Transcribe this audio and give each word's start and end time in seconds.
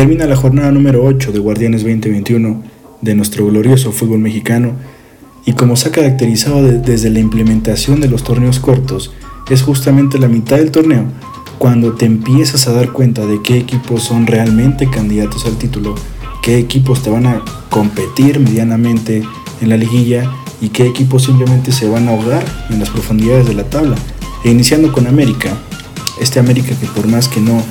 Termina 0.00 0.24
la 0.24 0.34
jornada 0.34 0.72
número 0.72 1.04
8 1.04 1.30
de 1.30 1.40
Guardianes 1.40 1.82
2021 1.82 2.62
de 3.02 3.14
nuestro 3.14 3.46
glorioso 3.46 3.92
fútbol 3.92 4.18
mexicano 4.18 4.72
y 5.44 5.52
como 5.52 5.76
se 5.76 5.90
ha 5.90 5.92
caracterizado 5.92 6.62
desde 6.62 7.10
la 7.10 7.18
implementación 7.18 8.00
de 8.00 8.08
los 8.08 8.24
torneos 8.24 8.60
cortos, 8.60 9.12
es 9.50 9.60
justamente 9.60 10.18
la 10.18 10.28
mitad 10.28 10.56
del 10.56 10.70
torneo 10.70 11.04
cuando 11.58 11.92
te 11.96 12.06
empiezas 12.06 12.66
a 12.66 12.72
dar 12.72 12.92
cuenta 12.92 13.26
de 13.26 13.42
qué 13.42 13.58
equipos 13.58 14.02
son 14.02 14.26
realmente 14.26 14.88
candidatos 14.88 15.44
al 15.44 15.58
título, 15.58 15.94
qué 16.40 16.56
equipos 16.56 17.02
te 17.02 17.10
van 17.10 17.26
a 17.26 17.42
competir 17.68 18.40
medianamente 18.40 19.22
en 19.60 19.68
la 19.68 19.76
liguilla 19.76 20.32
y 20.62 20.70
qué 20.70 20.86
equipos 20.86 21.24
simplemente 21.24 21.72
se 21.72 21.86
van 21.86 22.08
a 22.08 22.12
ahogar 22.12 22.42
en 22.70 22.78
las 22.78 22.88
profundidades 22.88 23.46
de 23.46 23.52
la 23.52 23.64
tabla. 23.64 23.96
E 24.44 24.50
iniciando 24.50 24.92
con 24.92 25.06
América, 25.06 25.58
este 26.22 26.40
América 26.40 26.74
que 26.80 26.86
por 26.86 27.06
más 27.06 27.28
que 27.28 27.42
no, 27.42 27.62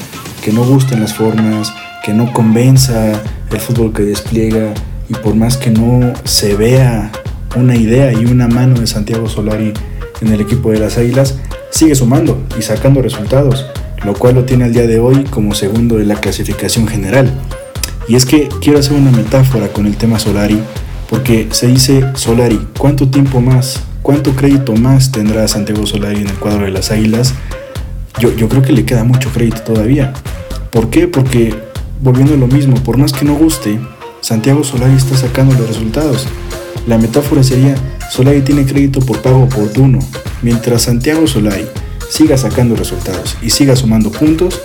que 0.45 0.53
no 0.53 0.63
gusten 0.63 0.99
las 0.99 1.15
formas, 1.15 1.73
que 2.03 2.13
no 2.13 2.31
convenza 2.33 3.21
el 3.51 3.59
fútbol 3.59 3.93
que 3.93 4.03
despliega 4.03 4.73
y 5.09 5.13
por 5.15 5.35
más 5.35 5.57
que 5.57 5.71
no 5.71 6.13
se 6.23 6.55
vea 6.55 7.11
una 7.55 7.75
idea 7.75 8.13
y 8.13 8.25
una 8.25 8.47
mano 8.47 8.79
de 8.79 8.87
Santiago 8.87 9.27
Solari 9.27 9.73
en 10.21 10.27
el 10.33 10.41
equipo 10.41 10.71
de 10.71 10.79
las 10.79 10.97
Águilas, 10.97 11.35
sigue 11.71 11.95
sumando 11.95 12.41
y 12.57 12.61
sacando 12.61 13.01
resultados, 13.01 13.65
lo 14.03 14.13
cual 14.13 14.35
lo 14.35 14.45
tiene 14.45 14.65
al 14.65 14.73
día 14.73 14.87
de 14.87 14.99
hoy 14.99 15.23
como 15.25 15.53
segundo 15.55 15.97
de 15.97 16.05
la 16.05 16.15
clasificación 16.15 16.87
general. 16.87 17.31
Y 18.07 18.15
es 18.15 18.25
que 18.25 18.49
quiero 18.61 18.79
hacer 18.79 18.93
una 18.93 19.11
metáfora 19.11 19.67
con 19.69 19.85
el 19.85 19.95
tema 19.95 20.19
Solari, 20.19 20.59
porque 21.09 21.47
se 21.51 21.67
dice 21.67 22.03
Solari, 22.15 22.59
¿cuánto 22.77 23.07
tiempo 23.07 23.41
más, 23.41 23.81
cuánto 24.01 24.35
crédito 24.35 24.75
más 24.75 25.11
tendrá 25.11 25.47
Santiago 25.47 25.85
Solari 25.85 26.21
en 26.21 26.27
el 26.27 26.35
cuadro 26.35 26.65
de 26.65 26.71
las 26.71 26.91
Águilas? 26.91 27.33
Yo, 28.19 28.35
yo 28.35 28.49
creo 28.49 28.61
que 28.61 28.73
le 28.73 28.85
queda 28.85 29.03
mucho 29.03 29.29
crédito 29.29 29.61
todavía. 29.61 30.13
¿Por 30.71 30.89
qué? 30.89 31.07
Porque, 31.07 31.55
volviendo 32.01 32.33
a 32.33 32.37
lo 32.37 32.47
mismo, 32.47 32.75
por 32.83 32.97
más 32.97 33.11
que 33.11 33.25
no 33.25 33.35
guste, 33.35 33.79
Santiago 34.21 34.63
Solari 34.63 34.95
está 34.95 35.17
sacando 35.17 35.55
los 35.55 35.67
resultados. 35.67 36.27
La 36.87 36.97
metáfora 36.97 37.43
sería, 37.43 37.75
Solari 38.11 38.41
tiene 38.41 38.65
crédito 38.65 38.99
por 38.99 39.21
pago 39.21 39.43
oportuno, 39.43 39.99
mientras 40.41 40.83
Santiago 40.83 41.27
Solari 41.27 41.65
siga 42.09 42.37
sacando 42.37 42.75
resultados 42.75 43.37
y 43.41 43.49
siga 43.49 43.75
sumando 43.75 44.11
puntos, 44.11 44.61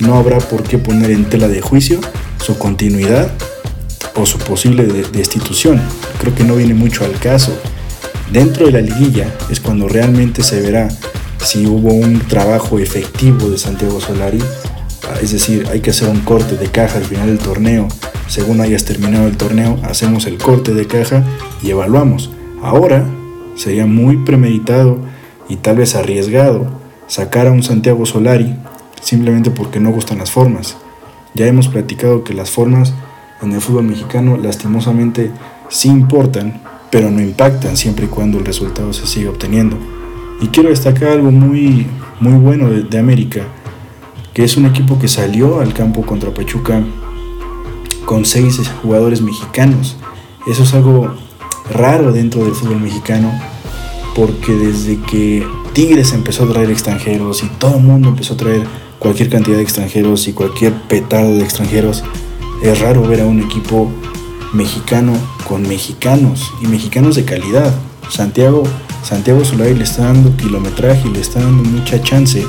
no 0.00 0.14
habrá 0.14 0.38
por 0.38 0.62
qué 0.62 0.78
poner 0.78 1.10
en 1.10 1.24
tela 1.24 1.48
de 1.48 1.60
juicio 1.60 2.00
su 2.44 2.56
continuidad 2.58 3.32
o 4.14 4.26
su 4.26 4.38
posible 4.38 4.84
destitución. 5.12 5.80
Creo 6.20 6.34
que 6.34 6.44
no 6.44 6.56
viene 6.56 6.74
mucho 6.74 7.04
al 7.04 7.12
caso. 7.18 7.56
Dentro 8.32 8.66
de 8.66 8.72
la 8.72 8.80
liguilla 8.80 9.32
es 9.50 9.60
cuando 9.60 9.88
realmente 9.88 10.42
se 10.42 10.60
verá 10.60 10.88
si 11.44 11.66
hubo 11.66 11.92
un 11.92 12.20
trabajo 12.20 12.78
efectivo 12.78 13.48
de 13.48 13.58
Santiago 13.58 14.00
Solari, 14.00 14.38
es 15.20 15.32
decir, 15.32 15.66
hay 15.70 15.80
que 15.80 15.90
hacer 15.90 16.08
un 16.08 16.20
corte 16.20 16.56
de 16.56 16.68
caja 16.68 16.98
al 16.98 17.04
final 17.04 17.26
del 17.26 17.38
torneo. 17.38 17.88
Según 18.26 18.60
hayas 18.60 18.84
terminado 18.84 19.26
el 19.26 19.36
torneo, 19.36 19.78
hacemos 19.82 20.26
el 20.26 20.38
corte 20.38 20.74
de 20.74 20.86
caja 20.86 21.24
y 21.62 21.70
evaluamos. 21.70 22.30
Ahora 22.62 23.06
sería 23.56 23.86
muy 23.86 24.16
premeditado 24.18 24.98
y 25.48 25.56
tal 25.56 25.76
vez 25.76 25.94
arriesgado 25.94 26.68
sacar 27.06 27.46
a 27.46 27.52
un 27.52 27.62
Santiago 27.62 28.06
Solari 28.06 28.54
simplemente 29.00 29.50
porque 29.50 29.80
no 29.80 29.90
gustan 29.90 30.18
las 30.18 30.30
formas. 30.30 30.76
Ya 31.34 31.46
hemos 31.46 31.68
platicado 31.68 32.24
que 32.24 32.34
las 32.34 32.50
formas 32.50 32.94
en 33.42 33.52
el 33.52 33.60
fútbol 33.60 33.84
mexicano 33.84 34.36
lastimosamente 34.36 35.30
sí 35.68 35.88
importan, 35.88 36.60
pero 36.90 37.10
no 37.10 37.20
impactan 37.20 37.76
siempre 37.76 38.06
y 38.06 38.08
cuando 38.08 38.38
el 38.38 38.44
resultado 38.44 38.92
se 38.92 39.06
siga 39.06 39.30
obteniendo. 39.30 39.76
Y 40.40 40.48
quiero 40.48 40.68
destacar 40.70 41.10
algo 41.10 41.30
muy, 41.30 41.86
muy 42.20 42.34
bueno 42.34 42.70
de, 42.70 42.82
de 42.82 42.98
América, 42.98 43.42
que 44.38 44.44
es 44.44 44.56
un 44.56 44.66
equipo 44.66 45.00
que 45.00 45.08
salió 45.08 45.58
al 45.58 45.74
campo 45.74 46.02
contra 46.02 46.32
Pachuca 46.32 46.80
con 48.04 48.24
seis 48.24 48.60
jugadores 48.84 49.20
mexicanos. 49.20 49.96
Eso 50.46 50.62
es 50.62 50.74
algo 50.74 51.12
raro 51.72 52.12
dentro 52.12 52.44
del 52.44 52.54
fútbol 52.54 52.78
mexicano, 52.78 53.32
porque 54.14 54.52
desde 54.52 55.00
que 55.00 55.44
Tigres 55.72 56.12
empezó 56.12 56.44
a 56.44 56.52
traer 56.52 56.70
extranjeros 56.70 57.42
y 57.42 57.48
todo 57.58 57.78
el 57.78 57.82
mundo 57.82 58.10
empezó 58.10 58.34
a 58.34 58.36
traer 58.36 58.62
cualquier 59.00 59.28
cantidad 59.28 59.56
de 59.56 59.64
extranjeros 59.64 60.28
y 60.28 60.32
cualquier 60.32 60.72
petardo 60.82 61.34
de 61.34 61.42
extranjeros, 61.42 62.04
es 62.62 62.78
raro 62.78 63.02
ver 63.02 63.22
a 63.22 63.26
un 63.26 63.40
equipo 63.40 63.90
mexicano 64.52 65.14
con 65.48 65.62
mexicanos 65.62 66.48
y 66.62 66.68
mexicanos 66.68 67.16
de 67.16 67.24
calidad. 67.24 67.74
Santiago, 68.08 68.62
Santiago 69.02 69.44
Solari 69.44 69.74
le 69.74 69.82
está 69.82 70.04
dando 70.04 70.36
kilometraje 70.36 71.08
y 71.08 71.12
le 71.12 71.22
está 71.22 71.40
dando 71.40 71.68
mucha 71.68 72.00
chance 72.00 72.46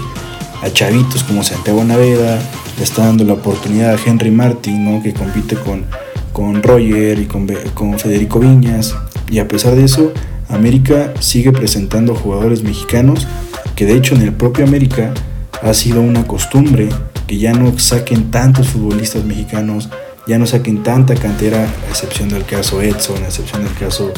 a 0.62 0.70
chavitos 0.72 1.24
como 1.24 1.44
Santiago 1.44 1.84
Naveda, 1.84 2.40
le 2.78 2.84
está 2.84 3.06
dando 3.06 3.24
la 3.24 3.34
oportunidad 3.34 3.94
a 3.94 4.00
Henry 4.04 4.32
Martin, 4.32 4.86
¿no? 4.86 5.04
que 5.04 5.14
compite 5.14 5.56
con, 5.56 5.86
con 6.34 6.62
Roger 6.64 7.20
y 7.20 7.26
con, 7.26 8.00
Federico 8.00 8.40
Viñas. 8.40 8.96
Y 9.30 9.40
a 9.40 9.48
pesar 9.48 9.76
de 9.76 9.86
eso, 9.86 10.14
América 10.48 11.14
sigue 11.20 11.52
presentando 11.52 12.16
jugadores 12.16 12.64
mexicanos 12.64 13.28
que 13.76 13.86
de 13.86 13.96
hecho 13.96 14.16
en 14.16 14.22
el 14.22 14.34
propio 14.34 14.66
América 14.66 15.14
ha 15.62 15.74
sido 15.74 16.02
una 16.02 16.26
costumbre 16.26 16.90
que 17.28 17.38
ya 17.38 17.54
no 17.54 17.78
saquen 17.78 18.32
tantos 18.32 18.70
futbolistas 18.70 19.24
mexicanos, 19.24 19.90
ya 20.28 20.40
no 20.40 20.46
saquen 20.46 20.84
tanta 20.84 21.16
cantera, 21.16 21.64
a 21.64 21.90
excepción 21.90 22.30
del 22.30 22.46
caso 22.46 22.82
Edson, 22.82 23.24
a 23.24 23.28
excepción 23.28 23.64
del 23.64 23.74
caso 23.76 24.12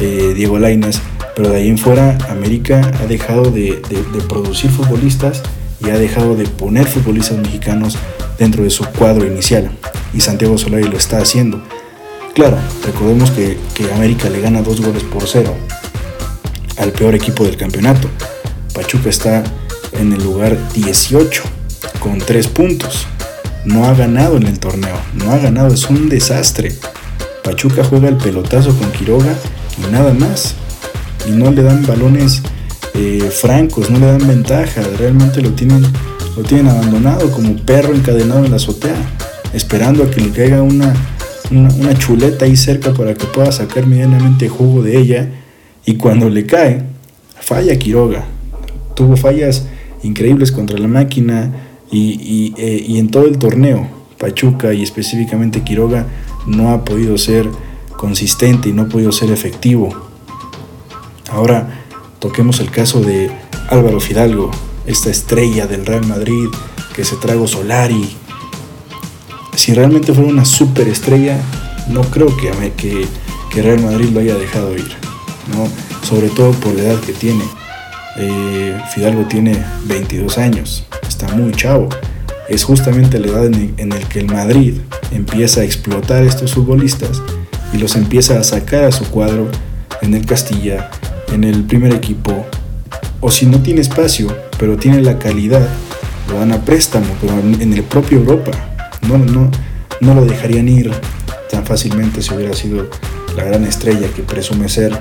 eh, 0.00 0.32
Diego 0.34 0.58
Lainez, 0.58 1.00
pero 1.36 1.50
de 1.50 1.58
ahí 1.58 1.68
en 1.68 1.78
fuera 1.78 2.18
América 2.28 2.80
ha 3.00 3.06
dejado 3.06 3.50
de, 3.50 3.80
producir 4.28 4.70
futbolistas 4.70 5.42
y 5.80 5.90
ha 5.90 5.98
dejado 5.98 6.34
de 6.34 6.44
poner 6.46 6.86
futbolistas 6.86 7.38
mexicanos 7.38 7.96
dentro 8.38 8.64
de 8.64 8.70
su 8.70 8.84
cuadro 8.84 9.26
inicial. 9.26 9.70
Y 10.14 10.20
Santiago 10.20 10.58
Solari 10.58 10.84
lo 10.84 10.96
está 10.96 11.18
haciendo. 11.18 11.62
Claro, 12.34 12.56
recordemos 12.84 13.30
que, 13.30 13.58
que 13.74 13.92
América 13.92 14.28
le 14.28 14.40
gana 14.40 14.62
dos 14.62 14.80
goles 14.80 15.02
por 15.02 15.26
cero 15.26 15.54
al 16.78 16.92
peor 16.92 17.14
equipo 17.14 17.44
del 17.44 17.56
campeonato. 17.56 18.08
Pachuca 18.72 19.10
está 19.10 19.42
en 19.92 20.12
el 20.12 20.22
lugar 20.22 20.56
18 20.72 21.42
con 22.00 22.18
3 22.18 22.46
puntos. 22.48 23.06
No 23.64 23.84
ha 23.84 23.94
ganado 23.94 24.36
en 24.36 24.46
el 24.46 24.58
torneo, 24.58 24.96
no 25.14 25.32
ha 25.32 25.38
ganado, 25.38 25.74
es 25.74 25.90
un 25.90 26.08
desastre. 26.08 26.74
Pachuca 27.42 27.84
juega 27.84 28.08
el 28.08 28.16
pelotazo 28.16 28.76
con 28.76 28.90
Quiroga 28.92 29.34
y 29.76 29.90
nada 29.90 30.14
más. 30.14 30.54
Y 31.26 31.32
no 31.32 31.50
le 31.50 31.62
dan 31.62 31.84
balones 31.84 32.42
eh, 33.00 33.30
francos, 33.30 33.90
no 33.90 34.00
le 34.00 34.06
dan 34.06 34.26
ventaja, 34.26 34.82
realmente 34.98 35.40
lo 35.40 35.52
tienen, 35.52 35.84
lo 36.36 36.42
tienen 36.42 36.66
abandonado 36.66 37.30
como 37.30 37.54
perro 37.54 37.94
encadenado 37.94 38.44
en 38.44 38.50
la 38.50 38.56
azotea, 38.56 38.96
esperando 39.54 40.02
a 40.02 40.10
que 40.10 40.20
le 40.20 40.30
caiga 40.30 40.62
una, 40.62 40.92
una, 41.52 41.96
chuleta 41.96 42.44
ahí 42.44 42.56
cerca 42.56 42.92
para 42.92 43.14
que 43.14 43.24
pueda 43.26 43.52
sacar 43.52 43.86
medianamente 43.86 44.48
jugo 44.48 44.82
de 44.82 44.98
ella. 44.98 45.28
Y 45.86 45.94
cuando 45.94 46.28
le 46.28 46.44
cae, 46.44 46.82
falla 47.40 47.78
Quiroga. 47.78 48.24
Tuvo 48.96 49.16
fallas 49.16 49.68
increíbles 50.02 50.50
contra 50.50 50.76
la 50.76 50.88
máquina 50.88 51.52
y, 51.92 52.52
eh, 52.58 52.84
y, 52.84 52.98
en 52.98 53.12
todo 53.12 53.26
el 53.26 53.38
torneo. 53.38 53.88
Pachuca 54.18 54.74
y 54.74 54.82
específicamente 54.82 55.62
Quiroga 55.62 56.04
no 56.48 56.72
ha 56.72 56.84
podido 56.84 57.16
ser 57.16 57.46
consistente 57.96 58.70
y 58.70 58.72
no 58.72 58.82
ha 58.82 58.88
podido 58.88 59.12
ser 59.12 59.30
efectivo. 59.30 59.90
Ahora 61.30 61.77
toquemos 62.18 62.60
el 62.60 62.70
caso 62.70 63.00
de 63.00 63.30
Álvaro 63.68 64.00
Fidalgo, 64.00 64.50
esta 64.86 65.10
estrella 65.10 65.66
del 65.66 65.86
Real 65.86 66.06
Madrid 66.06 66.48
que 66.94 67.04
se 67.04 67.16
trago 67.16 67.46
Solari. 67.46 68.16
Si 69.54 69.74
realmente 69.74 70.12
fuera 70.12 70.30
una 70.30 70.44
superestrella, 70.44 71.40
no 71.88 72.02
creo 72.02 72.34
que, 72.36 72.72
que, 72.76 73.62
Real 73.62 73.80
Madrid 73.80 74.10
lo 74.10 74.20
haya 74.20 74.36
dejado 74.36 74.76
ir, 74.76 74.88
¿no? 75.52 75.68
sobre 76.06 76.28
todo 76.28 76.52
por 76.52 76.74
la 76.74 76.82
edad 76.82 77.00
que 77.00 77.12
tiene. 77.12 77.44
Eh, 78.16 78.80
Fidalgo 78.94 79.24
tiene 79.24 79.64
22 79.84 80.38
años, 80.38 80.86
está 81.06 81.28
muy 81.34 81.52
chavo. 81.52 81.88
Es 82.48 82.64
justamente 82.64 83.18
la 83.18 83.28
edad 83.28 83.46
en 83.46 83.92
el, 83.92 84.08
que 84.08 84.20
el 84.20 84.26
Madrid 84.26 84.78
empieza 85.10 85.60
a 85.60 85.64
explotar 85.64 86.22
a 86.22 86.26
estos 86.26 86.54
futbolistas 86.54 87.20
y 87.72 87.78
los 87.78 87.94
empieza 87.96 88.38
a 88.38 88.44
sacar 88.44 88.84
a 88.84 88.92
su 88.92 89.04
cuadro 89.04 89.50
en 90.00 90.14
el 90.14 90.24
Castilla, 90.24 90.90
en 91.32 91.44
el 91.44 91.64
primer 91.64 91.94
equipo. 91.94 92.46
O 93.20 93.30
si 93.30 93.46
no 93.46 93.60
tiene 93.60 93.80
espacio, 93.80 94.34
pero 94.58 94.76
tiene 94.76 95.00
la 95.02 95.18
calidad, 95.18 95.68
lo 96.28 96.38
dan 96.38 96.52
a 96.52 96.64
préstamo, 96.64 97.06
pero 97.20 97.38
en 97.38 97.72
el 97.72 97.82
propio 97.82 98.18
Europa. 98.18 98.52
No, 99.08 99.18
no, 99.18 99.50
no 100.00 100.14
lo 100.14 100.24
dejarían 100.24 100.68
ir 100.68 100.92
tan 101.50 101.64
fácilmente 101.64 102.22
si 102.22 102.34
hubiera 102.34 102.54
sido 102.54 102.88
la 103.36 103.44
gran 103.44 103.64
estrella 103.64 104.08
que 104.14 104.22
presume 104.22 104.68
ser 104.68 104.98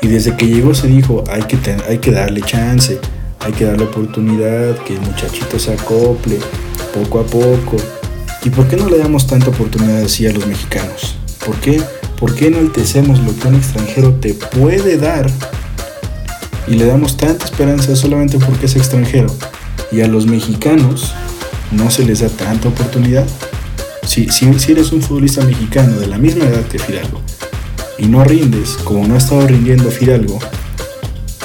y 0.00 0.06
desde 0.06 0.36
que 0.36 0.46
llegó 0.46 0.74
se 0.74 0.86
dijo, 0.86 1.24
hay 1.28 1.42
que, 1.42 1.58
hay 1.88 1.98
que 1.98 2.12
darle 2.12 2.40
chance, 2.42 3.00
hay 3.40 3.52
que 3.52 3.64
darle 3.64 3.84
oportunidad, 3.84 4.76
que 4.84 4.94
el 4.94 5.00
muchachito 5.00 5.58
se 5.58 5.72
acople 5.72 6.38
poco 6.94 7.20
a 7.20 7.24
poco. 7.24 7.76
¿Y 8.44 8.50
por 8.50 8.68
qué 8.68 8.76
no 8.76 8.88
le 8.88 8.98
damos 8.98 9.26
tanta 9.26 9.48
oportunidad 9.48 10.02
así 10.02 10.26
a 10.26 10.32
los 10.32 10.46
mexicanos? 10.46 11.16
¿Por 11.48 11.56
qué? 11.60 11.80
¿Por 12.20 12.34
qué 12.34 12.48
enaltecemos 12.48 13.20
lo 13.20 13.34
que 13.34 13.48
un 13.48 13.54
extranjero 13.54 14.12
te 14.12 14.34
puede 14.34 14.98
dar 14.98 15.30
y 16.66 16.74
le 16.74 16.84
damos 16.84 17.16
tanta 17.16 17.46
esperanza 17.46 17.96
solamente 17.96 18.36
porque 18.36 18.66
es 18.66 18.76
extranjero? 18.76 19.34
Y 19.90 20.02
a 20.02 20.08
los 20.08 20.26
mexicanos 20.26 21.14
no 21.72 21.90
se 21.90 22.04
les 22.04 22.20
da 22.20 22.28
tanta 22.28 22.68
oportunidad. 22.68 23.24
Si, 24.04 24.28
si, 24.28 24.50
eres 24.70 24.92
un 24.92 25.00
futbolista 25.00 25.42
mexicano 25.42 25.98
de 25.98 26.06
la 26.06 26.18
misma 26.18 26.44
edad 26.44 26.66
que 26.66 26.78
Fidalgo 26.78 27.22
y 27.96 28.08
no 28.08 28.22
rindes 28.24 28.72
como 28.84 29.08
no 29.08 29.14
ha 29.14 29.18
estado 29.18 29.46
rindiendo 29.46 29.90
Fidalgo, 29.90 30.38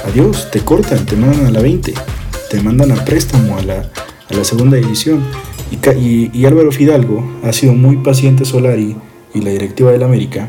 adiós, 0.05 0.51
te 0.51 0.59
cortan, 0.59 1.05
te 1.05 1.15
mandan 1.15 1.45
a 1.45 1.51
la 1.51 1.61
20, 1.61 1.93
te 2.49 2.61
mandan 2.61 2.91
a 2.91 3.05
préstamo 3.05 3.57
a 3.57 3.61
la, 3.61 3.89
a 4.29 4.33
la 4.33 4.43
segunda 4.43 4.75
división. 4.75 5.23
Y, 5.71 6.29
y, 6.37 6.45
Álvaro 6.45 6.73
Fidalgo 6.73 7.25
ha 7.41 7.53
sido 7.53 7.71
muy 7.73 7.95
paciente 7.95 8.43
Solari 8.43 8.97
y 9.33 9.41
la 9.41 9.51
directiva 9.51 9.91
del 9.91 10.03
América 10.03 10.47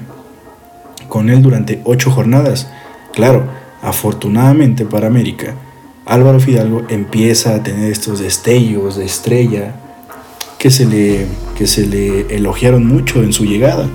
con 1.08 1.31
él 1.31 1.42
durante 1.42 1.81
ocho 1.84 2.10
jornadas. 2.10 2.69
Claro, 3.12 3.44
afortunadamente 3.82 4.84
para 4.84 5.06
América, 5.06 5.54
Álvaro 6.06 6.40
Fidalgo 6.40 6.82
empieza 6.88 7.54
a 7.54 7.62
tener 7.62 7.90
estos 7.90 8.19
destellos 8.19 8.96
de 8.96 9.04
estrella 9.04 9.75
que 10.58 10.70
se 10.70 10.86
le, 10.86 11.26
que 11.56 11.66
se 11.66 11.86
le 11.86 12.34
elogiaron 12.34 12.86
mucho 12.86 13.22
en 13.22 13.32
su 13.32 13.44
llegada. 13.44 13.88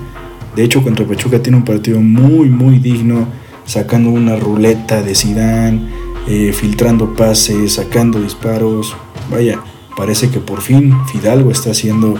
De 0.56 0.64
hecho, 0.64 0.82
contra 0.82 1.06
Pachuca 1.06 1.42
tiene 1.42 1.58
un 1.58 1.64
partido 1.64 2.00
muy, 2.00 2.48
muy 2.48 2.78
digno, 2.78 3.26
sacando 3.64 4.10
una 4.10 4.36
ruleta 4.36 5.02
de 5.02 5.14
Sidán, 5.14 5.88
eh, 6.28 6.52
filtrando 6.52 7.14
pases, 7.14 7.74
sacando 7.74 8.20
disparos. 8.20 8.96
Vaya, 9.30 9.60
parece 9.96 10.30
que 10.30 10.40
por 10.40 10.60
fin 10.60 10.94
Fidalgo 11.12 11.50
está 11.50 11.74
siendo 11.74 12.14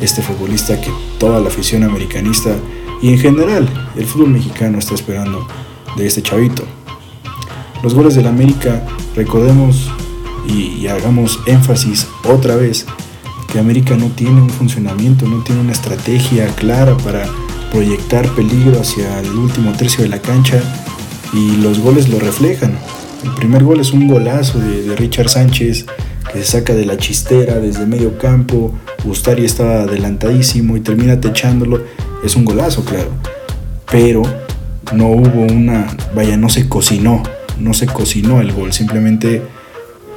este 0.00 0.22
futbolista 0.22 0.80
que 0.80 0.90
toda 1.18 1.40
la 1.40 1.48
afición 1.48 1.82
americanista 1.82 2.56
y 3.02 3.10
en 3.10 3.18
general 3.18 3.68
el 3.96 4.06
fútbol 4.06 4.30
mexicano 4.30 4.78
está 4.78 4.94
esperando 4.94 5.46
de 5.96 6.06
este 6.06 6.22
chavito. 6.22 6.64
Los 7.82 7.94
goles 7.94 8.14
del 8.14 8.26
América, 8.26 8.82
recordemos 9.14 9.90
y, 10.48 10.86
hagamos 10.86 11.38
énfasis 11.46 12.06
otra 12.24 12.56
vez 12.56 12.86
que 13.52 13.58
América 13.58 13.96
no 13.96 14.06
tiene 14.08 14.40
un 14.40 14.50
funcionamiento, 14.50 15.26
no 15.26 15.42
tiene 15.42 15.60
una 15.60 15.72
estrategia 15.72 16.46
clara 16.56 16.96
para 16.98 17.26
proyectar 17.70 18.28
peligro 18.30 18.80
hacia 18.80 19.20
el 19.20 19.30
último 19.32 19.72
tercio 19.72 20.02
de 20.02 20.08
la 20.08 20.20
cancha 20.20 20.62
y 21.32 21.56
los 21.56 21.78
goles 21.78 22.08
lo 22.08 22.18
reflejan. 22.18 22.78
El 23.22 23.30
primer 23.34 23.64
gol 23.64 23.80
es 23.80 23.92
un 23.92 24.06
golazo 24.06 24.58
de, 24.58 24.94
Richard 24.96 25.28
Sánchez 25.28 25.86
que 26.32 26.38
se 26.38 26.44
saca 26.44 26.74
de 26.74 26.84
la 26.84 26.96
chistera 26.96 27.58
desde 27.58 27.86
medio 27.86 28.18
campo, 28.18 28.72
Gustari 29.04 29.44
estaba 29.44 29.82
adelantadísimo 29.82 30.76
y 30.76 30.80
termina 30.80 31.20
techándolo, 31.20 31.82
es 32.24 32.36
un 32.36 32.44
golazo, 32.44 32.84
claro, 32.84 33.10
pero 33.90 34.22
no 34.92 35.08
hubo 35.08 35.42
una, 35.42 35.86
vaya, 36.14 36.36
no 36.36 36.48
se 36.48 36.68
cocinó, 36.68 37.22
no 37.58 37.74
se 37.74 37.86
cocinó 37.86 38.40
el 38.40 38.52
gol, 38.52 38.72
simplemente 38.72 39.42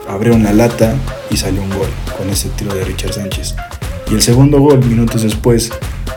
abrieron 0.08 0.44
la 0.44 0.54
lata 0.54 0.96
y 1.30 1.38
salió 1.38 1.62
un 1.62 1.70
gol 1.70 1.88
con 2.18 2.30
ese 2.30 2.50
tiro 2.50 2.74
de 2.74 2.84
Richard 2.84 3.14
Sánchez. 3.14 3.56
Y 4.10 4.14
el 4.14 4.22
segundo 4.22 4.60
gol, 4.60 4.84
minutos 4.86 5.24
después, 5.24 5.72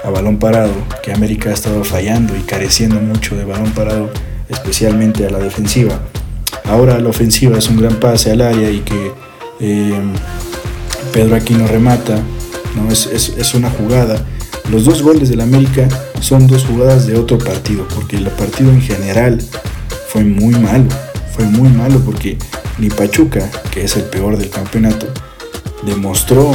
a 0.05 0.11
balón 0.11 0.39
parado, 0.39 0.73
que 1.03 1.13
América 1.13 1.51
ha 1.51 1.53
estado 1.53 1.83
fallando 1.85 2.37
y 2.37 2.41
careciendo 2.41 3.01
mucho 3.01 3.37
de 3.37 3.45
balón 3.45 3.73
parado, 3.73 4.11
especialmente 4.49 5.27
a 5.27 5.31
la 5.31 5.39
defensiva. 5.39 6.01
Ahora 6.65 6.99
la 7.01 7.09
ofensiva 7.09 7.59
es 7.59 7.69
un 7.69 7.79
gran 7.79 7.97
pase 7.97 8.31
al 8.31 8.43
área 8.43 8.71
y 8.71 8.81
que 8.81 9.13
eh, 9.61 10.01
Pedro 11.13 11.37
Aquino 11.37 11.67
remata, 11.67 12.21
¿no? 12.77 12.91
Es, 12.91 13.07
es, 13.07 13.55
una 13.55 13.71
jugada. 13.71 14.25
Los 14.71 14.85
dos 14.85 15.03
goles 15.03 15.29
del 15.29 15.41
América 15.41 15.89
son 16.21 16.47
dos 16.47 16.65
jugadas 16.65 17.07
de 17.07 17.19
otro 17.19 17.39
partido, 17.39 17.87
porque 17.95 18.17
el 18.17 18.27
partido 18.29 18.71
en 18.71 18.81
general 18.81 19.43
fue 20.09 20.25
muy 20.25 20.55
malo 20.55 20.89
fue 21.41 21.49
muy 21.49 21.71
malo 21.71 22.01
porque 22.05 22.37
ni 22.79 22.91
Pachuca, 22.91 23.51
que 23.71 23.85
es 23.85 23.97
el 23.97 24.05
peor 24.05 24.37
del 24.37 24.51
campeonato, 24.51 25.07
demostró 25.85 26.53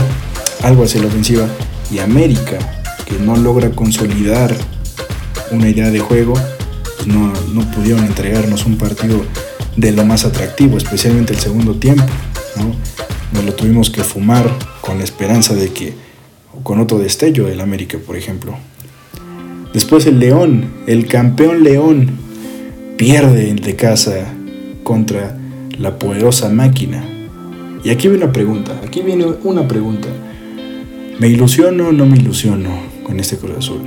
algo 0.62 0.84
hacia 0.84 1.02
la 1.02 1.08
ofensiva 1.08 1.48
y 1.92 1.98
América, 1.98 2.60
que 3.06 3.18
no 3.18 3.36
logra 3.36 3.72
consolidar 3.72 4.56
una 5.50 5.70
idea 5.70 5.90
de 5.90 6.00
juego, 6.00 6.34
pues 6.98 7.08
no, 7.08 7.34
no, 7.54 7.72
pudieron 7.72 8.06
entregarnos 8.06 8.66
un 8.66 8.78
partido 8.78 9.24
de 9.76 9.92
lo 9.92 10.06
más 10.06 10.24
atractivo, 10.24 10.78
especialmente 10.78 11.34
el 11.34 11.40
segundo 11.40 11.74
tiempo. 11.76 12.06
¿No? 12.58 12.74
Nos 13.34 13.46
lo 13.46 13.54
tuvimos 13.54 13.90
que 13.90 14.04
fumar 14.04 14.50
con 14.82 14.98
la 14.98 15.04
esperanza 15.04 15.56
de 15.56 15.70
que, 15.70 15.94
con 16.64 16.80
otro 16.80 17.00
destello 17.00 17.48
del 17.48 17.62
América, 17.62 17.98
por 18.06 18.16
ejemplo. 18.16 18.56
Después 19.74 20.06
el 20.06 20.20
León, 20.20 20.70
el 20.88 21.08
campeón 21.08 21.64
León, 21.64 22.12
pierde 22.98 23.54
de 23.54 23.76
casa 23.76 24.34
contra 24.84 25.38
la 25.78 26.00
poderosa 26.00 26.50
máquina. 26.50 27.04
Y 27.84 27.90
aquí 27.90 28.08
viene 28.08 28.24
una 28.24 28.34
pregunta, 28.34 28.80
aquí 28.86 29.02
viene 29.02 29.26
una 29.44 29.68
pregunta. 29.68 30.08
¿Me 31.20 31.28
ilusiono 31.28 31.90
o 31.90 31.92
no 31.92 32.06
me 32.06 32.18
ilusiono 32.18 32.70
con 33.04 33.20
este 33.20 33.38
Cruz 33.38 33.58
Azul? 33.58 33.82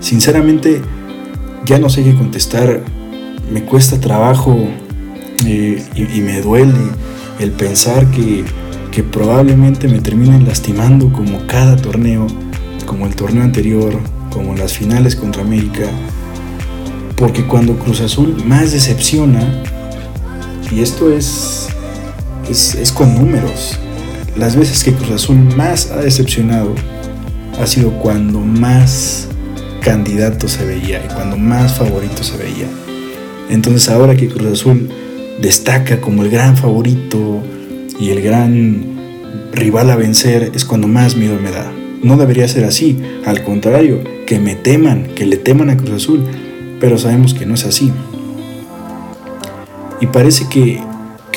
Sinceramente, 0.00 0.82
ya 1.64 1.78
no 1.78 1.88
sé 1.88 2.04
qué 2.04 2.14
contestar. 2.14 2.82
Me 3.50 3.64
cuesta 3.64 4.00
trabajo 4.00 4.56
y, 5.44 6.20
me 6.20 6.40
duele 6.40 6.74
el 7.38 7.52
pensar 7.52 8.10
que, 8.10 8.44
que 8.90 9.02
probablemente 9.02 9.88
me 9.88 10.00
terminen 10.00 10.46
lastimando 10.46 11.12
como 11.12 11.46
cada 11.46 11.76
torneo, 11.76 12.26
como 12.86 13.06
el 13.06 13.14
torneo 13.14 13.42
anterior, 13.42 13.94
como 14.30 14.54
las 14.54 14.72
finales 14.72 15.16
contra 15.16 15.42
América, 15.42 15.84
porque 17.16 17.46
cuando 17.46 17.78
Cruz 17.78 18.00
Azul 18.00 18.44
más 18.46 18.72
decepciona, 18.72 19.62
y 20.70 20.80
esto 20.80 21.12
es, 21.12 21.68
es, 22.48 22.92
con 22.92 23.14
números, 23.14 23.78
las 24.36 24.56
veces 24.56 24.84
que 24.84 24.92
Cruz 24.92 25.10
Azul 25.10 25.36
más 25.56 25.90
ha 25.90 25.98
decepcionado 25.98 26.74
ha 27.58 27.66
sido 27.66 27.90
cuando 28.00 28.40
más 28.40 29.28
candidato 29.80 30.48
se 30.48 30.64
veía 30.64 31.02
y 31.04 31.14
cuando 31.14 31.36
más 31.36 31.78
favorito 31.78 32.22
se 32.22 32.36
veía. 32.36 32.68
Entonces 33.48 33.88
ahora 33.88 34.14
que 34.16 34.28
Cruz 34.28 34.52
Azul 34.52 34.90
destaca 35.40 36.00
como 36.00 36.22
el 36.22 36.30
gran 36.30 36.56
favorito 36.56 37.42
y 37.98 38.10
el 38.10 38.22
gran 38.22 38.96
rival 39.52 39.90
a 39.90 39.96
vencer 39.96 40.52
es 40.54 40.64
cuando 40.64 40.88
más 40.88 41.16
miedo 41.16 41.38
me 41.42 41.50
da. 41.50 41.72
No 42.02 42.16
debería 42.16 42.46
ser 42.46 42.64
así, 42.64 43.02
al 43.24 43.42
contrario, 43.42 44.00
que 44.26 44.38
me 44.38 44.54
teman, 44.54 45.08
que 45.14 45.26
le 45.26 45.36
teman 45.36 45.70
a 45.70 45.76
Cruz 45.76 45.90
Azul, 45.92 46.24
pero 46.78 46.98
sabemos 46.98 47.34
que 47.34 47.46
no 47.46 47.54
es 47.54 47.64
así. 47.64 47.92
Y 50.00 50.06
parece 50.06 50.48
que, 50.48 50.82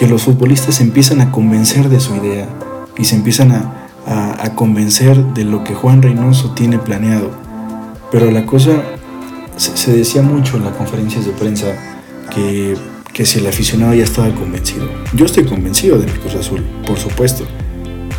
los 0.07 0.24
futbolistas 0.24 0.75
se 0.75 0.84
empiezan 0.84 1.19
a 1.19 1.30
convencer 1.30 1.90
de 1.90 2.00
su 2.00 2.16
idea 2.16 2.48
y 2.98 3.04
se 3.04 3.16
empiezan 3.16 3.51
a, 3.51 3.75
convencer 4.56 5.18
de 5.34 5.44
lo 5.44 5.63
que 5.63 5.75
Juan 5.75 6.01
Reynoso 6.01 6.51
tiene 6.51 6.79
planeado. 6.79 7.32
Pero 8.12 8.32
la 8.32 8.46
cosa 8.46 8.72
se, 9.58 9.91
decía 9.91 10.22
mucho 10.22 10.58
en 10.58 10.63
las 10.63 10.74
conferencias 10.75 11.25
de 11.25 11.32
prensa 11.32 11.68
que, 12.34 12.75
que, 13.20 13.26
si 13.26 13.40
el 13.40 13.48
aficionado 13.48 13.94
ya 13.94 14.06
estaba 14.06 14.34
convencido. 14.34 14.88
Yo 15.14 15.26
estoy 15.26 15.44
convencido 15.44 16.00
de 16.00 16.06
mi 16.06 16.18
Cruz 16.20 16.36
Azul, 16.36 16.64
por 16.88 16.98
supuesto. 16.98 17.46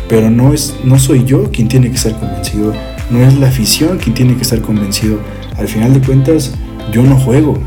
Pero 0.07 0.29
no, 0.29 0.53
es, 0.53 0.75
no 0.83 0.99
soy 0.99 1.23
yo 1.23 1.49
quien 1.51 1.67
tiene 1.67 1.89
que 1.89 1.95
estar 1.95 2.19
convencido, 2.19 2.71
no 3.09 3.25
es 3.25 3.35
la 3.39 3.47
afición 3.47 3.97
quien 3.97 4.13
tiene 4.13 4.35
que 4.35 4.43
estar 4.43 4.61
convencido. 4.61 5.17
Al 5.57 5.67
final 5.67 5.95
de 5.95 6.01
cuentas, 6.01 6.51
yo 6.91 7.01
no 7.01 7.15
juego, 7.15 7.57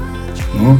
¿no? 0.56 0.78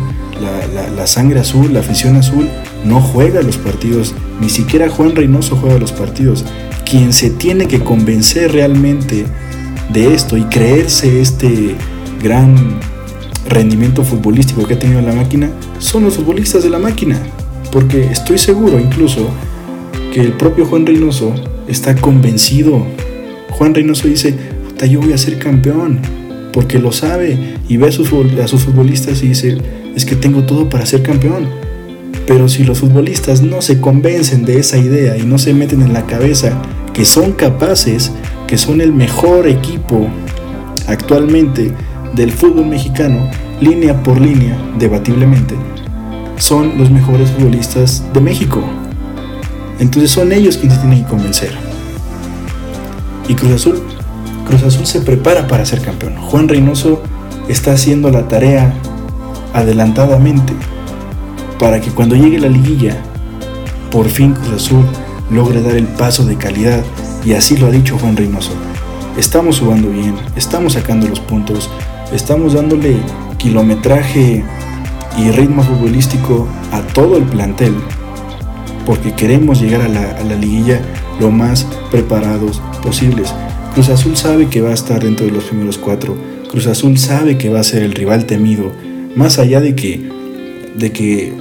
La, 0.97 1.07
sangre 1.09 1.41
azul, 1.41 1.73
la 1.73 1.81
afición 1.81 2.15
azul, 2.15 2.49
no 2.85 3.01
juega 3.01 3.43
los 3.43 3.57
partidos, 3.57 4.15
ni 4.41 4.49
siquiera 4.49 4.89
Juan 4.89 5.17
Reynoso 5.17 5.57
juega 5.57 5.81
los 5.81 5.91
partidos. 5.91 6.45
Quien 6.89 7.13
se 7.13 7.31
tiene 7.31 7.67
que 7.67 7.81
convencer 7.81 8.53
realmente 8.53 9.27
de 9.93 10.15
esto 10.15 10.37
y 10.37 10.45
creerse 10.45 11.21
este 11.21 11.75
gran 12.23 12.79
rendimiento 13.47 14.05
futbolístico 14.05 14.67
que 14.67 14.75
ha 14.75 14.79
tenido 14.79 15.01
la 15.01 15.13
máquina 15.13 15.51
son 15.79 16.05
los 16.05 16.15
futbolistas 16.15 16.63
de 16.63 16.71
la 16.71 16.79
máquina. 16.79 17.19
Porque 17.73 18.05
estoy 18.05 18.39
seguro 18.39 18.79
incluso 18.79 19.29
que 20.13 20.21
el 20.21 20.33
propio 20.33 20.67
Juan 20.67 20.87
Reynoso 20.87 21.35
está 21.67 21.97
convencido. 21.97 22.87
Juan 23.51 23.75
Reynoso 23.75 24.09
dice, 24.09 24.35
yo 24.89 25.01
voy 25.01 25.13
a 25.13 25.19
ser 25.19 25.39
campeón 25.39 26.01
porque 26.53 26.79
lo 26.79 26.93
sabe 26.93 27.57
y 27.69 27.77
ve 27.77 27.89
a 27.89 27.93
sus, 27.93 28.13
a 28.13 28.49
sus 28.49 28.63
futbolistas 28.63 29.23
y 29.23 29.29
dice, 29.29 29.59
es 29.97 30.05
que 30.05 30.15
tengo 30.15 30.45
todo 30.45 30.69
para 30.69 30.87
ser 30.87 31.03
campeón. 31.03 31.49
Pero 32.27 32.49
si 32.49 32.65
los 32.65 32.79
futbolistas 32.79 33.43
no 33.43 33.61
se 33.61 33.81
convencen 33.81 34.45
de 34.45 34.59
esa 34.59 34.79
idea 34.79 35.17
y 35.17 35.23
no 35.23 35.39
se 35.39 35.53
meten 35.53 35.83
en 35.83 35.93
la 35.93 36.07
cabeza 36.07 36.63
que 36.93 37.05
son 37.05 37.33
capaces, 37.33 38.13
que 38.47 38.57
son 38.57 38.81
el 38.81 38.93
mejor 38.93 39.49
equipo 39.49 40.09
actualmente 40.87 41.73
del 42.15 42.33
fútbol 42.33 42.67
mexicano, 42.67 43.29
línea 43.61 44.03
por 44.03 44.21
línea, 44.21 44.57
debatiblemente, 44.79 45.55
son 46.37 46.79
los 46.79 46.91
mejores 46.91 47.31
futbolistas 47.31 48.05
de 48.13 48.21
México. 48.21 48.63
Entonces 49.79 50.11
son 50.11 50.33
ellos 50.33 50.57
quienes 50.57 50.81
tienen 50.81 51.03
que 51.03 51.11
convencer. 51.11 51.53
Y 53.29 53.35
Cruz 53.35 53.53
Azul 53.53 53.83
Cruz 54.45 54.63
Azul 54.63 54.87
se 54.87 55.01
prepara 55.01 55.47
para 55.47 55.65
ser 55.65 55.81
campeón. 55.81 56.17
Juan 56.17 56.49
Reynoso 56.49 57.03
está 57.49 57.73
haciendo 57.73 58.11
la 58.11 58.29
tarea 58.29 58.75
adelantadamente 59.53 60.53
para 61.59 61.81
que 61.81 61.91
cuando 61.91 62.15
llegue 62.15 62.39
la 62.39 62.49
liguilla, 62.49 62.97
por 63.91 64.09
fin 64.09 64.33
Cruz 64.35 64.65
Azul 64.65 64.85
logre 65.31 65.63
dar 65.63 65.77
el 65.77 65.87
paso 65.87 66.25
de 66.25 66.37
calidad 66.37 66.83
y 67.25 67.33
así 67.33 67.57
lo 67.57 67.67
ha 67.67 67.71
dicho 67.71 67.99
Juan 67.99 68.17
Reynoso. 68.17 68.53
Estamos 69.17 69.61
jugando 69.61 69.89
bien, 69.89 70.15
estamos 70.37 70.75
sacando 70.75 71.09
los 71.09 71.21
puntos, 71.21 71.71
estamos 72.15 72.55
dándole 72.55 72.97
kilometraje 73.39 74.45
y 75.19 75.31
ritmo 75.31 75.63
futbolístico 75.63 76.49
a 76.73 76.81
todo 76.81 77.17
el 77.17 77.25
plantel 77.25 77.75
porque 78.87 79.13
queremos 79.13 79.61
llegar 79.61 79.81
a 79.81 79.89
la, 79.89 80.13
a 80.13 80.25
la 80.25 80.37
liguilla 80.37 80.81
lo 81.21 81.31
más 81.31 81.67
preparados 81.91 82.63
posibles. 82.83 83.35
Cruz 83.75 83.89
Azul 83.89 84.17
sabe 84.17 84.49
que 84.49 84.61
va 84.61 84.71
a 84.71 84.75
estar 84.75 85.03
dentro 85.03 85.27
de 85.27 85.33
los 85.33 85.45
primeros 85.45 85.79
cuatro. 85.79 86.17
Cruz 86.51 86.67
Azul 86.67 86.99
sabe 86.99 87.39
que 87.39 87.49
va 87.49 87.61
a 87.61 87.65
ser 87.65 87.83
el 87.83 87.93
rival 87.93 88.27
temido. 88.27 88.71
Más 89.17 89.39
allá 89.39 89.61
de 89.61 89.75
que, 89.75 90.09
de 90.77 90.93
que 90.93 91.33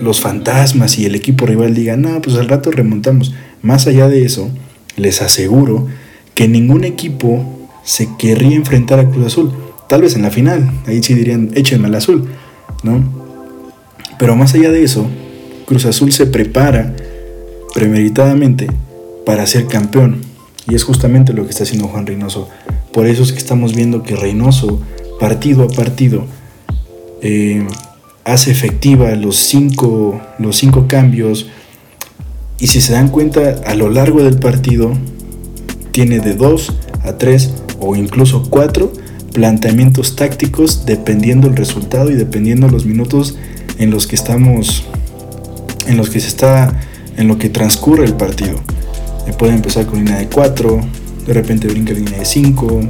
los 0.00 0.20
fantasmas 0.20 0.98
y 0.98 1.06
el 1.06 1.14
equipo 1.14 1.46
rival 1.46 1.74
digan, 1.74 2.02
no, 2.02 2.20
pues 2.22 2.36
al 2.36 2.48
rato 2.48 2.70
remontamos. 2.70 3.34
Más 3.62 3.86
allá 3.86 4.08
de 4.08 4.24
eso, 4.24 4.50
les 4.96 5.22
aseguro 5.22 5.86
que 6.34 6.48
ningún 6.48 6.84
equipo 6.84 7.44
se 7.82 8.08
querría 8.18 8.56
enfrentar 8.56 8.98
a 8.98 9.08
Cruz 9.08 9.26
Azul. 9.26 9.65
Tal 9.88 10.02
vez 10.02 10.16
en 10.16 10.22
la 10.22 10.30
final, 10.30 10.70
ahí 10.86 11.02
sí 11.02 11.14
dirían, 11.14 11.50
échenme 11.54 11.86
al 11.86 11.94
azul, 11.94 12.28
¿no? 12.82 13.02
Pero 14.18 14.34
más 14.34 14.54
allá 14.54 14.70
de 14.70 14.82
eso, 14.82 15.06
Cruz 15.66 15.84
Azul 15.84 16.12
se 16.12 16.26
prepara 16.26 16.94
premeditadamente 17.74 18.68
para 19.24 19.46
ser 19.46 19.66
campeón. 19.66 20.22
Y 20.68 20.74
es 20.74 20.82
justamente 20.82 21.32
lo 21.32 21.44
que 21.44 21.50
está 21.50 21.64
haciendo 21.64 21.88
Juan 21.88 22.06
Reynoso. 22.06 22.48
Por 22.92 23.06
eso 23.06 23.22
es 23.22 23.32
que 23.32 23.38
estamos 23.38 23.74
viendo 23.74 24.02
que 24.02 24.16
Reynoso, 24.16 24.80
partido 25.20 25.64
a 25.64 25.68
partido, 25.68 26.24
eh, 27.20 27.66
hace 28.24 28.50
efectiva 28.50 29.14
los 29.14 29.36
cinco, 29.36 30.20
los 30.38 30.56
cinco 30.56 30.86
cambios. 30.88 31.46
Y 32.58 32.68
si 32.68 32.80
se 32.80 32.92
dan 32.92 33.08
cuenta, 33.08 33.60
a 33.66 33.74
lo 33.74 33.90
largo 33.90 34.22
del 34.22 34.38
partido, 34.38 34.92
tiene 35.92 36.18
de 36.18 36.34
dos 36.34 36.72
a 37.04 37.18
tres 37.18 37.52
o 37.78 37.94
incluso 37.94 38.42
cuatro 38.50 38.92
planteamientos 39.36 40.16
tácticos 40.16 40.86
dependiendo 40.86 41.46
el 41.46 41.56
resultado 41.56 42.10
y 42.10 42.14
dependiendo 42.14 42.68
los 42.68 42.86
minutos 42.86 43.36
en 43.78 43.90
los 43.90 44.06
que 44.06 44.16
estamos, 44.16 44.84
en 45.86 45.98
los 45.98 46.08
que 46.08 46.20
se 46.20 46.28
está, 46.28 46.80
en 47.18 47.28
lo 47.28 47.36
que 47.36 47.50
transcurre 47.50 48.06
el 48.06 48.14
partido 48.14 48.58
puede 49.32 49.54
empezar 49.54 49.86
con 49.86 49.98
línea 49.98 50.18
de 50.18 50.28
4, 50.28 50.80
de 51.26 51.32
repente 51.32 51.68
brinca 51.68 51.92
línea 51.92 52.18
de 52.18 52.24
5, 52.24 52.80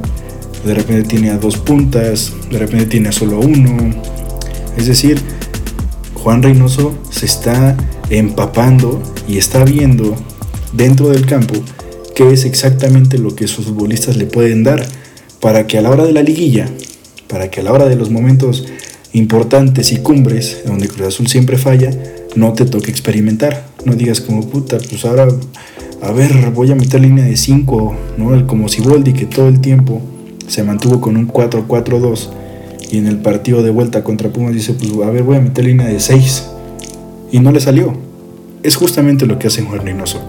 de 0.64 0.74
repente 0.74 1.08
tiene 1.08 1.30
a 1.30 1.38
dos 1.38 1.56
puntas, 1.56 2.32
de 2.50 2.58
repente 2.58 2.86
tiene 2.86 3.08
a 3.08 3.12
solo 3.12 3.40
uno. 3.40 3.94
Es 4.76 4.86
decir, 4.86 5.20
Juan 6.14 6.42
Reynoso 6.42 6.94
se 7.10 7.26
está 7.26 7.76
empapando 8.10 9.02
y 9.26 9.38
está 9.38 9.64
viendo 9.64 10.14
dentro 10.72 11.08
del 11.08 11.26
campo 11.26 11.54
qué 12.14 12.32
es 12.32 12.44
exactamente 12.44 13.18
lo 13.18 13.34
que 13.34 13.48
sus 13.48 13.66
futbolistas 13.66 14.16
le 14.16 14.26
pueden 14.26 14.64
dar 14.64 14.86
para 15.46 15.68
que 15.68 15.78
a 15.78 15.80
la 15.80 15.90
hora 15.90 16.04
de 16.04 16.12
la 16.12 16.24
liguilla, 16.24 16.68
para 17.28 17.52
que 17.52 17.60
a 17.60 17.62
la 17.62 17.72
hora 17.72 17.86
de 17.86 17.94
los 17.94 18.10
momentos 18.10 18.66
importantes 19.12 19.92
y 19.92 19.98
cumbres, 19.98 20.62
donde 20.66 20.88
Cruz 20.88 21.06
Azul 21.06 21.28
siempre 21.28 21.56
falla, 21.56 21.92
no 22.34 22.52
te 22.52 22.64
toque 22.64 22.90
experimentar. 22.90 23.64
No 23.84 23.94
digas 23.94 24.20
como 24.20 24.50
puta, 24.50 24.78
pues 24.78 25.04
ahora 25.04 25.28
a 26.02 26.10
ver, 26.10 26.50
voy 26.50 26.72
a 26.72 26.74
meter 26.74 27.00
línea 27.00 27.24
de 27.24 27.36
5, 27.36 27.94
¿no? 28.18 28.44
Como 28.48 28.68
Siboldi 28.68 29.12
que 29.12 29.26
todo 29.26 29.46
el 29.46 29.60
tiempo 29.60 30.02
se 30.48 30.64
mantuvo 30.64 31.00
con 31.00 31.16
un 31.16 31.28
4-4-2 31.28 32.28
y 32.90 32.98
en 32.98 33.06
el 33.06 33.18
partido 33.18 33.62
de 33.62 33.70
vuelta 33.70 34.02
contra 34.02 34.30
Pumas 34.30 34.52
dice, 34.52 34.72
pues 34.72 34.90
a 34.94 35.10
ver, 35.10 35.22
voy 35.22 35.36
a 35.36 35.40
meter 35.40 35.64
línea 35.64 35.86
de 35.86 36.00
6 36.00 36.44
y 37.30 37.38
no 37.38 37.52
le 37.52 37.60
salió. 37.60 37.92
Es 38.64 38.74
justamente 38.74 39.26
lo 39.26 39.38
que 39.38 39.46
hace 39.46 39.62
Juan 39.62 39.86
Reynoso. 39.86 40.20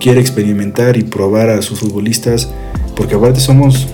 Quiere 0.00 0.20
experimentar 0.20 0.96
y 0.96 1.04
probar 1.04 1.48
a 1.48 1.62
sus 1.62 1.78
futbolistas 1.78 2.48
porque 2.96 3.14
aparte 3.14 3.38
somos, 3.38 3.86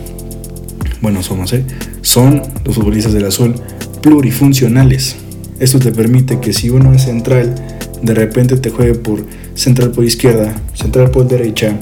bueno, 1.01 1.23
somos, 1.23 1.53
¿eh? 1.53 1.65
Son 2.03 2.43
los 2.65 2.75
futbolistas 2.75 3.13
del 3.13 3.27
azul 3.27 3.55
plurifuncionales. 4.03 5.17
Esto 5.61 5.79
te 5.79 5.93
permite 5.93 6.39
que 6.41 6.53
si 6.53 6.71
uno 6.71 6.93
es 6.93 7.03
central, 7.03 7.55
de 8.03 8.15
repente 8.15 8.57
te 8.57 8.71
juegue 8.71 8.95
por 8.95 9.25
central 9.55 9.91
por 9.91 10.05
izquierda, 10.05 10.55
central 10.75 11.11
por 11.11 11.27
derecha, 11.27 11.77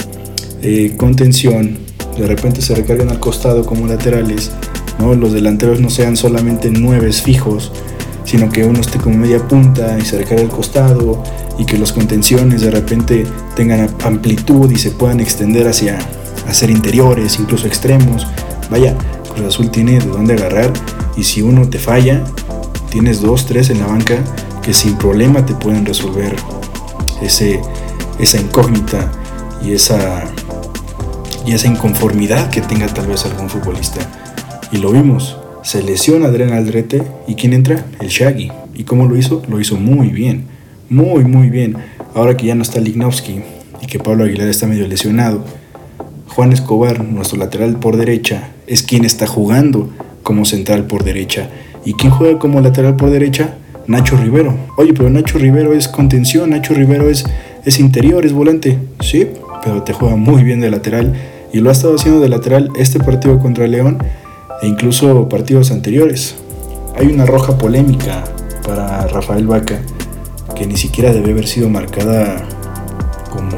eh, 0.61 0.93
contención, 0.97 1.77
de 2.17 2.25
repente 2.25 2.61
se 2.61 2.73
recargan 2.73 3.09
al 3.09 3.19
costado 3.19 3.65
como 3.65 3.85
laterales, 3.85 4.51
¿no? 4.99 5.13
los 5.13 5.33
delanteros 5.33 5.79
no 5.79 5.89
sean 5.89 6.17
solamente 6.17 6.71
nueves 6.71 7.21
fijos, 7.21 7.71
sino 8.23 8.49
que 8.49 8.65
uno 8.65 8.81
esté 8.81 8.97
como 8.97 9.17
media 9.17 9.47
punta 9.47 9.97
y 9.99 10.01
se 10.01 10.17
recargue 10.17 10.43
al 10.43 10.49
costado 10.49 11.23
y 11.57 11.65
que 11.65 11.77
los 11.77 11.93
contenciones 11.93 12.61
de 12.61 12.71
repente 12.71 13.25
tengan 13.55 13.89
amplitud 14.03 14.69
y 14.71 14.75
se 14.77 14.91
puedan 14.91 15.19
extender 15.19 15.67
hacia 15.67 15.99
hacer 16.47 16.69
interiores, 16.69 17.39
incluso 17.39 17.67
extremos. 17.67 18.25
Vaya, 18.69 18.97
Cruz 19.33 19.47
Azul 19.47 19.71
tiene 19.71 19.99
de 19.99 20.05
dónde 20.05 20.33
agarrar 20.33 20.71
y 21.15 21.23
si 21.23 21.41
uno 21.41 21.69
te 21.69 21.79
falla, 21.79 22.23
tienes 22.89 23.21
dos, 23.21 23.45
tres 23.45 23.69
en 23.69 23.79
la 23.79 23.87
banca 23.87 24.17
que 24.61 24.73
sin 24.73 24.97
problema 24.97 25.45
te 25.45 25.53
pueden 25.53 25.85
resolver 25.85 26.35
ese, 27.21 27.61
esa 28.19 28.39
incógnita 28.39 29.11
y 29.63 29.71
esa, 29.71 30.25
y 31.45 31.53
esa 31.53 31.67
inconformidad 31.67 32.49
que 32.49 32.61
tenga 32.61 32.87
tal 32.87 33.07
vez 33.07 33.25
algún 33.25 33.49
futbolista. 33.49 34.01
Y 34.71 34.77
lo 34.77 34.91
vimos, 34.91 35.37
se 35.63 35.81
lesiona 35.81 36.27
Adrián 36.27 36.53
Aldrete 36.53 37.03
y 37.27 37.35
¿quién 37.35 37.53
entra? 37.53 37.85
El 37.99 38.09
Shaggy. 38.09 38.51
¿Y 38.73 38.83
cómo 38.83 39.07
lo 39.07 39.17
hizo? 39.17 39.41
Lo 39.47 39.59
hizo 39.59 39.75
muy 39.75 40.09
bien, 40.09 40.45
muy 40.89 41.23
muy 41.23 41.49
bien. 41.49 41.77
Ahora 42.13 42.37
que 42.37 42.45
ya 42.47 42.55
no 42.55 42.61
está 42.61 42.79
Lignowski 42.79 43.41
y 43.81 43.87
que 43.87 43.99
Pablo 43.99 44.23
Aguilar 44.25 44.47
está 44.47 44.67
medio 44.67 44.87
lesionado, 44.87 45.43
Juan 46.37 46.53
Escobar, 46.53 47.03
nuestro 47.03 47.39
lateral 47.39 47.77
por 47.79 47.97
derecha, 47.97 48.49
es 48.67 48.83
quien 48.83 49.05
está 49.05 49.25
jugando 49.25 49.89
como 50.21 50.45
central 50.45 50.85
por 50.85 51.03
derecha. 51.03 51.49
¿Y 51.83 51.93
quién 51.93 52.11
juega 52.11 52.37
como 52.37 52.61
lateral 52.61 52.95
por 52.95 53.09
derecha? 53.09 53.55
Nacho 53.87 54.17
Rivero. 54.17 54.53
Oye, 54.77 54.93
pero 54.93 55.09
Nacho 55.09 55.39
Rivero 55.39 55.73
es 55.73 55.87
contención, 55.87 56.51
Nacho 56.51 56.75
Rivero 56.75 57.09
es, 57.09 57.25
es 57.65 57.79
interior, 57.79 58.23
es 58.23 58.33
volante. 58.33 58.77
Sí, 58.99 59.29
pero 59.63 59.81
te 59.81 59.93
juega 59.93 60.15
muy 60.15 60.43
bien 60.43 60.59
de 60.59 60.69
lateral 60.69 61.15
y 61.53 61.59
lo 61.59 61.69
ha 61.69 61.71
estado 61.71 61.95
haciendo 61.95 62.19
de 62.19 62.29
lateral 62.29 62.69
este 62.77 62.99
partido 62.99 63.39
contra 63.39 63.65
León 63.65 63.97
e 64.61 64.67
incluso 64.67 65.27
partidos 65.29 65.71
anteriores. 65.71 66.35
Hay 66.99 67.07
una 67.07 67.25
roja 67.25 67.57
polémica 67.57 68.23
para 68.63 69.07
Rafael 69.07 69.47
Vaca 69.47 69.81
que 70.55 70.67
ni 70.67 70.77
siquiera 70.77 71.11
debe 71.11 71.31
haber 71.31 71.47
sido 71.47 71.67
marcada 71.67 72.47
como, 73.31 73.57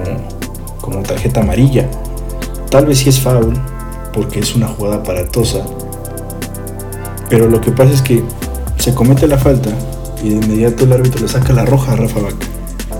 como 0.79 1.03
tarjeta 1.03 1.41
amarilla. 1.41 1.89
Tal 2.69 2.85
vez 2.85 2.99
sí 2.99 3.09
es 3.09 3.19
foul 3.19 3.53
porque 4.13 4.39
es 4.39 4.55
una 4.55 4.67
jugada 4.67 4.97
aparatosa. 4.97 5.65
Pero 7.29 7.47
lo 7.47 7.61
que 7.61 7.71
pasa 7.71 7.93
es 7.93 8.01
que 8.01 8.23
se 8.77 8.93
comete 8.93 9.27
la 9.27 9.37
falta 9.37 9.71
y 10.23 10.29
de 10.29 10.35
inmediato 10.35 10.83
el 10.83 10.93
árbitro 10.93 11.21
le 11.21 11.27
saca 11.27 11.53
la 11.53 11.65
roja 11.65 11.93
a 11.93 11.95
Rafa 11.95 12.19
Vaca. 12.21 12.47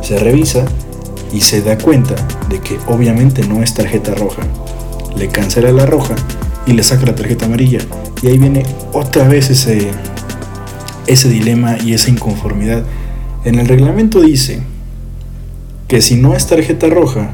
Se 0.02 0.18
revisa 0.18 0.66
y 1.32 1.42
se 1.42 1.62
da 1.62 1.78
cuenta 1.78 2.16
de 2.50 2.60
que 2.60 2.80
obviamente 2.88 3.48
no 3.48 3.62
es 3.62 3.74
tarjeta 3.74 4.16
roja. 4.16 4.42
Le 5.16 5.28
cancela 5.28 5.72
la 5.72 5.86
roja 5.86 6.16
y 6.66 6.74
le 6.74 6.84
saca 6.84 7.06
la 7.06 7.16
tarjeta 7.16 7.46
amarilla. 7.46 7.80
Y 8.22 8.28
ahí 8.28 8.38
viene 8.38 8.64
otra 8.94 9.28
vez 9.28 9.50
ese, 9.50 9.92
ese 11.08 11.30
dilema 11.30 11.78
y 11.78 11.94
esa 11.94 12.10
inconformidad. 12.10 12.84
En 13.46 13.60
el 13.60 13.68
reglamento 13.68 14.22
dice 14.22 14.62
que 15.88 16.02
si 16.02 16.16
no 16.16 16.34
es 16.34 16.48
tarjeta 16.48 16.88
roja, 16.88 17.34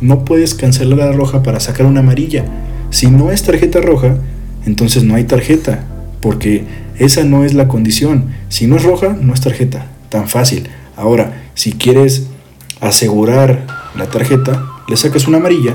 no 0.00 0.24
puedes 0.24 0.54
cancelar 0.54 0.98
la 0.98 1.12
roja 1.12 1.42
para 1.42 1.60
sacar 1.60 1.86
una 1.86 2.00
amarilla. 2.00 2.44
Si 2.90 3.10
no 3.10 3.30
es 3.30 3.42
tarjeta 3.42 3.80
roja, 3.80 4.16
entonces 4.64 5.02
no 5.02 5.14
hay 5.14 5.24
tarjeta, 5.24 5.84
porque 6.20 6.64
esa 6.98 7.24
no 7.24 7.44
es 7.44 7.54
la 7.54 7.68
condición. 7.68 8.26
Si 8.48 8.66
no 8.66 8.76
es 8.76 8.82
roja, 8.82 9.16
no 9.20 9.34
es 9.34 9.40
tarjeta. 9.40 9.86
Tan 10.08 10.28
fácil. 10.28 10.68
Ahora, 10.96 11.50
si 11.54 11.72
quieres 11.72 12.26
asegurar 12.80 13.66
la 13.96 14.06
tarjeta, 14.06 14.66
le 14.88 14.96
sacas 14.96 15.26
una 15.26 15.38
amarilla, 15.38 15.74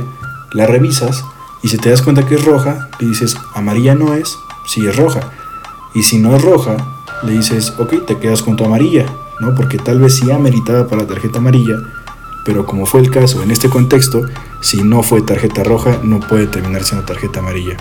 la 0.53 0.65
revisas 0.65 1.24
y 1.63 1.70
si 1.70 1.77
te 1.77 1.89
das 1.89 2.01
cuenta 2.01 2.25
que 2.25 2.36
es 2.36 2.44
roja, 2.44 2.89
le 3.00 3.08
dices 3.08 3.38
amarilla 3.56 3.96
no 3.96 4.13
es, 4.13 4.36
si 4.68 4.86
es 4.86 4.96
roja. 4.96 5.32
Y 5.96 6.03
si 6.03 6.18
no 6.18 6.36
es 6.36 6.42
roja, 6.42 6.75
le 7.24 7.34
dices, 7.34 7.74
ok, 7.77 8.06
te 8.06 8.18
quedas 8.18 8.42
con 8.42 8.58
tu 8.58 8.65
amarilla, 8.65 9.06
¿no? 9.39 9.56
Porque 9.56 9.77
tal 9.77 10.00
vez 10.00 10.15
sí 10.15 10.30
ameritaba 10.30 10.88
para 10.88 11.03
la 11.03 11.08
tarjeta 11.08 11.38
amarilla, 11.38 11.77
pero 12.46 12.66
como 12.66 12.86
fue 12.86 13.02
el 13.02 13.10
caso 13.10 13.42
en 13.44 13.52
este 13.52 13.70
contexto, 13.70 14.26
si 14.62 14.84
no 14.84 15.04
fue 15.04 15.22
tarjeta 15.22 15.64
roja, 15.64 16.00
no 16.04 16.20
puede 16.20 16.48
terminar 16.48 16.84
siendo 16.84 17.06
tarjeta 17.06 17.40
amarilla. 17.40 17.78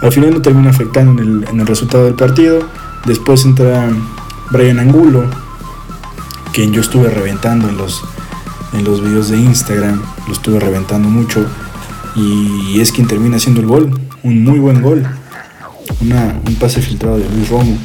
Al 0.00 0.12
final 0.12 0.32
no 0.32 0.42
termina 0.42 0.70
afectando 0.70 1.22
en 1.22 1.60
el, 1.60 1.66
resultado 1.66 2.04
del 2.04 2.14
partido. 2.14 2.68
Después 3.06 3.44
entra 3.44 3.88
Brian 4.50 4.80
Angulo, 4.80 5.24
quien 6.52 6.72
yo 6.72 6.80
estuve 6.80 7.08
reventando 7.08 7.68
en 7.68 7.76
los, 7.76 8.02
en 8.72 8.84
los 8.84 9.00
videos 9.00 9.28
de 9.28 9.38
Instagram, 9.38 10.02
lo 10.26 10.32
estuve 10.32 10.58
reventando 10.58 11.08
mucho. 11.08 11.46
Y 12.16 12.80
es 12.80 12.90
quien 12.90 13.06
termina 13.06 13.36
haciendo 13.36 13.60
el 13.60 13.66
gol, 13.66 14.00
un 14.22 14.42
muy 14.42 14.58
buen 14.58 14.82
gol. 14.82 15.06
un 16.00 16.54
pase 16.56 16.82
filtrado 16.82 17.18
de 17.18 17.28
Luis 17.30 17.48
Romo. 17.48 17.78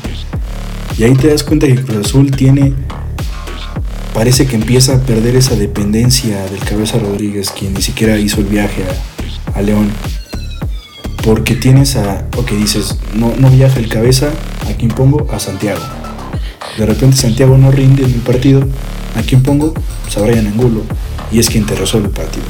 Y 0.98 1.04
ahí 1.04 1.14
te 1.14 1.28
das 1.28 1.44
cuenta 1.44 1.68
que 1.68 1.76
Cruz 1.84 2.08
Azul 2.08 2.32
tiene 2.32 2.74
parece 4.18 4.48
que 4.48 4.56
empieza 4.56 4.96
a 4.96 5.00
perder 5.02 5.36
esa 5.36 5.56
dependencia 5.56 6.44
del 6.46 6.60
Cabeza 6.62 6.98
Rodríguez, 6.98 7.52
quien 7.52 7.76
ni 7.76 7.84
siquiera 7.84 8.18
hizo 8.18 8.42
el 8.42 8.48
viaje 8.48 8.84
a, 9.54 9.62
León. 9.62 9.92
Porque 11.24 11.54
tienes 11.54 11.96
a, 11.98 12.26
o 12.36 12.44
que 12.44 12.56
dices, 12.56 12.98
no, 13.14 13.36
no 13.38 13.52
viaja 13.52 13.78
el 13.80 13.90
Cabeza, 13.90 14.32
¿a 14.68 14.74
quién 14.74 14.90
pongo? 14.90 15.28
A 15.32 15.38
Santiago. 15.38 15.82
De 16.80 16.88
repente 16.88 17.16
Santiago 17.16 17.60
no 17.60 17.70
rinde 17.70 18.06
en 18.06 18.12
el 18.12 18.22
partido, 18.22 18.68
¿a 19.16 19.22
quién 19.22 19.44
pongo? 19.44 19.76
Pues 19.76 20.18
a 20.18 20.22
Brian 20.22 20.48
Angulo, 20.48 20.82
y 21.32 21.38
es 21.38 21.48
quien 21.48 21.68
te 21.68 21.76
resuelve 21.76 22.08
el 22.08 22.14
partido. 22.16 22.46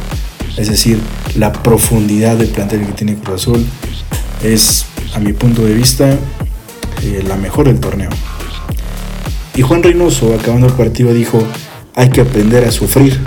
Es 0.55 0.69
decir, 0.69 1.01
la 1.36 1.51
profundidad 1.51 2.38
del 2.38 2.47
plantel 2.47 2.86
que 2.86 2.93
tiene 2.93 3.15
Cruz 3.15 3.41
Azul 3.41 3.65
es, 4.41 4.86
a 5.13 5.19
mi 5.19 5.33
punto 5.33 5.65
de 5.65 5.74
vista, 5.74 6.17
eh, 7.03 7.25
la 7.27 7.36
mejor 7.36 7.67
del 7.67 7.81
torneo. 7.81 8.09
Y 9.58 9.64
Juan 9.64 9.82
Reynoso, 9.82 10.36
acabando 10.36 10.68
el 10.68 10.74
partido, 10.74 11.12
dijo, 11.16 11.40
hay 11.96 12.10
que 12.10 12.22
aprender 12.22 12.64
a 12.64 12.72
sufrir. 12.72 13.18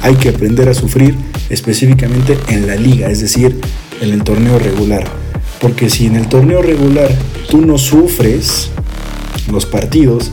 Hay 0.00 0.14
que 0.14 0.30
aprender 0.30 0.70
a 0.70 0.74
sufrir 0.74 1.14
específicamente 1.50 2.38
en 2.48 2.66
la 2.66 2.76
liga, 2.76 3.10
es 3.10 3.20
decir, 3.20 3.60
en 4.00 4.10
el 4.10 4.24
torneo 4.24 4.58
regular. 4.58 5.04
Porque 5.60 5.90
si 5.90 6.06
en 6.06 6.16
el 6.16 6.28
torneo 6.28 6.62
regular 6.62 7.10
tú 7.50 7.60
no 7.60 7.76
sufres 7.76 8.70
los 9.52 9.66
partidos, 9.66 10.30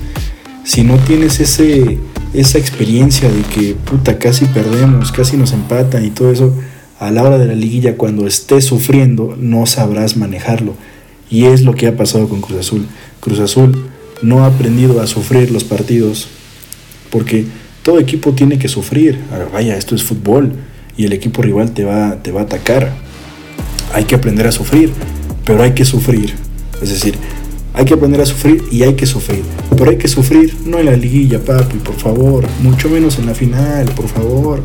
si 0.64 0.84
no 0.84 0.96
tienes 0.96 1.42
ese, 1.42 1.98
esa 2.34 2.58
experiencia 2.58 3.30
de 3.30 3.42
que 3.42 3.76
puta 3.76 4.18
casi 4.18 4.46
perdemos, 4.46 5.12
casi 5.12 5.36
nos 5.36 5.52
empatan 5.52 6.06
y 6.06 6.12
todo 6.12 6.32
eso, 6.32 6.56
a 7.02 7.12
la 7.12 7.24
hora 7.24 7.38
de 7.38 7.48
la 7.48 7.54
liguilla 7.54 7.98
cuando 7.98 8.26
estés 8.26 8.64
sufriendo 8.64 9.36
no 9.38 9.66
sabrás 9.66 10.16
manejarlo. 10.16 10.74
Y 11.30 11.48
es 11.48 11.64
lo 11.64 11.76
que 11.76 11.88
ha 11.88 11.98
pasado 11.98 12.30
con 12.30 12.40
Cruz 12.40 12.60
Azul. 12.60 12.88
Cruz 13.20 13.42
Azul 13.42 13.90
no 14.22 14.44
ha 14.44 14.48
aprendido 14.48 15.02
a 15.02 15.08
sufrir 15.08 15.52
los 15.52 15.64
partidos, 15.64 16.28
porque 17.10 17.46
todo 17.84 18.00
equipo 18.00 18.34
tiene 18.34 18.58
que 18.60 18.68
sufrir. 18.68 19.20
vaya, 19.54 19.78
esto 19.78 19.96
es 19.96 20.04
fútbol 20.04 20.54
y 20.96 21.06
el 21.06 21.14
equipo 21.14 21.42
rival 21.42 21.72
te 21.72 21.84
va, 21.84 22.18
te 22.22 22.32
va 22.32 22.42
a 22.42 22.44
atacar. 22.44 22.94
Hay 23.94 24.06
que 24.06 24.16
aprender 24.16 24.48
a 24.48 24.52
sufrir, 24.52 24.92
pero 25.46 25.64
hay 25.64 25.72
que 25.72 25.86
sufrir. 25.86 26.34
Es 26.82 26.90
decir, 26.90 27.16
hay 27.74 27.86
que 27.86 27.94
aprender 27.94 28.22
a 28.22 28.26
sufrir 28.26 28.64
y 28.72 28.84
hay 28.84 28.96
que 28.96 29.06
sufrir. 29.06 29.44
Pero 29.78 29.92
hay 29.92 29.98
que 29.98 30.08
sufrir 30.08 30.56
no 30.66 30.80
en 30.80 30.88
la 30.88 30.98
liguilla, 30.98 31.40
papi, 31.40 31.78
por 31.78 31.96
favor. 31.96 32.46
Mucho 32.62 32.90
menos 32.90 33.20
en 33.20 33.28
la 33.28 33.36
final, 33.36 33.86
por 33.92 34.08
favor. 34.08 34.64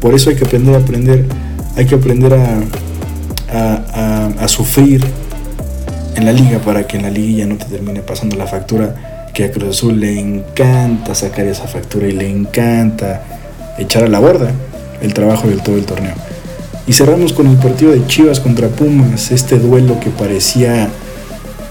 Por 0.00 0.14
eso 0.14 0.30
hay 0.30 0.36
que 0.36 0.44
aprender 0.44 0.74
a 0.74 0.78
aprender. 0.78 1.26
Hay 1.76 1.84
que 1.84 1.96
aprender 1.96 2.32
a, 2.32 2.62
a, 3.52 4.26
a 4.38 4.48
sufrir 4.48 5.04
en 6.16 6.24
la 6.24 6.32
liga 6.32 6.58
para 6.58 6.86
que 6.86 6.96
en 6.96 7.02
la 7.02 7.10
liguilla 7.10 7.46
no 7.46 7.56
te 7.56 7.66
termine 7.66 8.00
pasando 8.00 8.36
la 8.36 8.46
factura 8.46 9.30
que 9.34 9.44
a 9.44 9.52
Cruz 9.52 9.76
Azul 9.76 10.00
le 10.00 10.18
encanta 10.18 11.14
sacar 11.14 11.46
esa 11.46 11.68
factura 11.68 12.08
y 12.08 12.12
le 12.12 12.28
encanta 12.28 13.22
echar 13.78 14.04
a 14.04 14.08
la 14.08 14.18
borda 14.18 14.50
el 15.02 15.12
trabajo 15.12 15.46
del 15.46 15.60
todo 15.60 15.76
el 15.76 15.84
torneo. 15.84 16.14
Y 16.86 16.94
cerramos 16.94 17.34
con 17.34 17.46
el 17.48 17.56
partido 17.56 17.92
de 17.92 18.06
Chivas 18.06 18.40
contra 18.40 18.68
Pumas, 18.68 19.30
este 19.30 19.58
duelo 19.58 20.00
que 20.00 20.08
parecía 20.08 20.88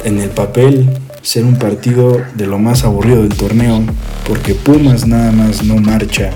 en 0.04 0.20
el 0.20 0.30
papel 0.30 0.90
ser 1.24 1.44
un 1.44 1.56
partido 1.56 2.22
de 2.36 2.46
lo 2.46 2.60
más 2.60 2.84
aburrido 2.84 3.24
del 3.24 3.36
torneo, 3.36 3.82
porque 4.28 4.54
Pumas 4.54 5.08
nada 5.08 5.32
más 5.32 5.64
no 5.64 5.78
marcha, 5.78 6.32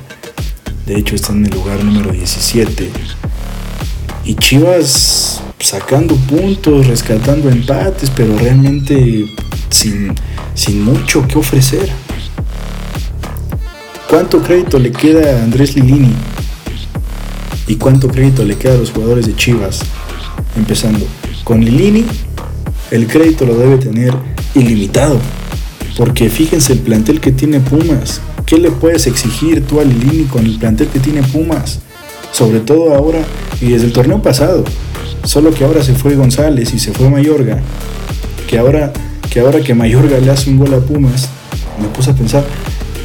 de 0.87 0.97
hecho 0.97 1.13
está 1.13 1.31
en 1.33 1.45
el 1.45 1.51
lugar 1.51 1.83
número 1.83 2.11
17. 2.11 2.89
Y 4.25 4.33
Chivas 4.33 5.43
sacando 5.59 6.15
puntos, 6.15 6.87
rescatando 6.87 7.49
empates, 7.49 8.09
pero 8.09 8.37
realmente 8.37 9.25
sin, 9.69 10.13
sin 10.53 10.83
mucho 10.83 11.27
que 11.27 11.37
ofrecer. 11.37 11.89
¿Cuánto 14.09 14.41
crédito 14.41 14.79
le 14.79 14.91
queda 14.91 15.37
a 15.39 15.43
Andrés 15.43 15.75
Lilini? 15.75 16.13
¿Y 17.67 17.75
cuánto 17.75 18.07
crédito 18.07 18.43
le 18.43 18.55
queda 18.55 18.73
a 18.73 18.77
los 18.77 18.91
jugadores 18.91 19.27
de 19.27 19.35
Chivas? 19.35 19.81
Empezando, 20.55 21.05
con 21.43 21.63
Lilini 21.63 22.05
el 22.91 23.05
crédito 23.05 23.45
lo 23.45 23.55
debe 23.55 23.77
tener 23.77 24.13
ilimitado. 24.55 25.19
Porque 25.95 26.29
fíjense 26.29 26.73
el 26.73 26.79
plantel 26.79 27.19
que 27.19 27.31
tiene 27.31 27.59
Pumas. 27.59 28.21
¿Qué 28.45 28.57
le 28.57 28.71
puedes 28.71 29.05
exigir 29.05 29.65
tú 29.67 29.79
a 29.79 29.83
Lilini 29.83 30.23
con 30.23 30.45
el 30.45 30.57
plantel 30.57 30.87
que 30.87 30.99
tiene 30.99 31.21
Pumas? 31.21 31.79
Sobre 32.31 32.61
todo 32.61 32.95
ahora 32.95 33.19
y 33.61 33.67
desde 33.67 33.87
el 33.87 33.93
torneo 33.93 34.21
pasado. 34.21 34.63
Solo 35.29 35.53
que 35.53 35.63
ahora 35.63 35.83
se 35.83 35.93
fue 35.93 36.15
González 36.15 36.73
y 36.73 36.79
se 36.79 36.91
fue 36.91 37.07
Mayorga. 37.07 37.59
Que 38.47 38.57
ahora 38.57 38.91
que, 39.29 39.39
ahora 39.41 39.61
que 39.61 39.75
Mayorga 39.75 40.17
le 40.17 40.31
hace 40.31 40.49
un 40.49 40.57
gol 40.57 40.73
a 40.73 40.79
Pumas, 40.79 41.29
me 41.79 41.87
puse 41.89 42.09
a 42.09 42.15
pensar, 42.15 42.43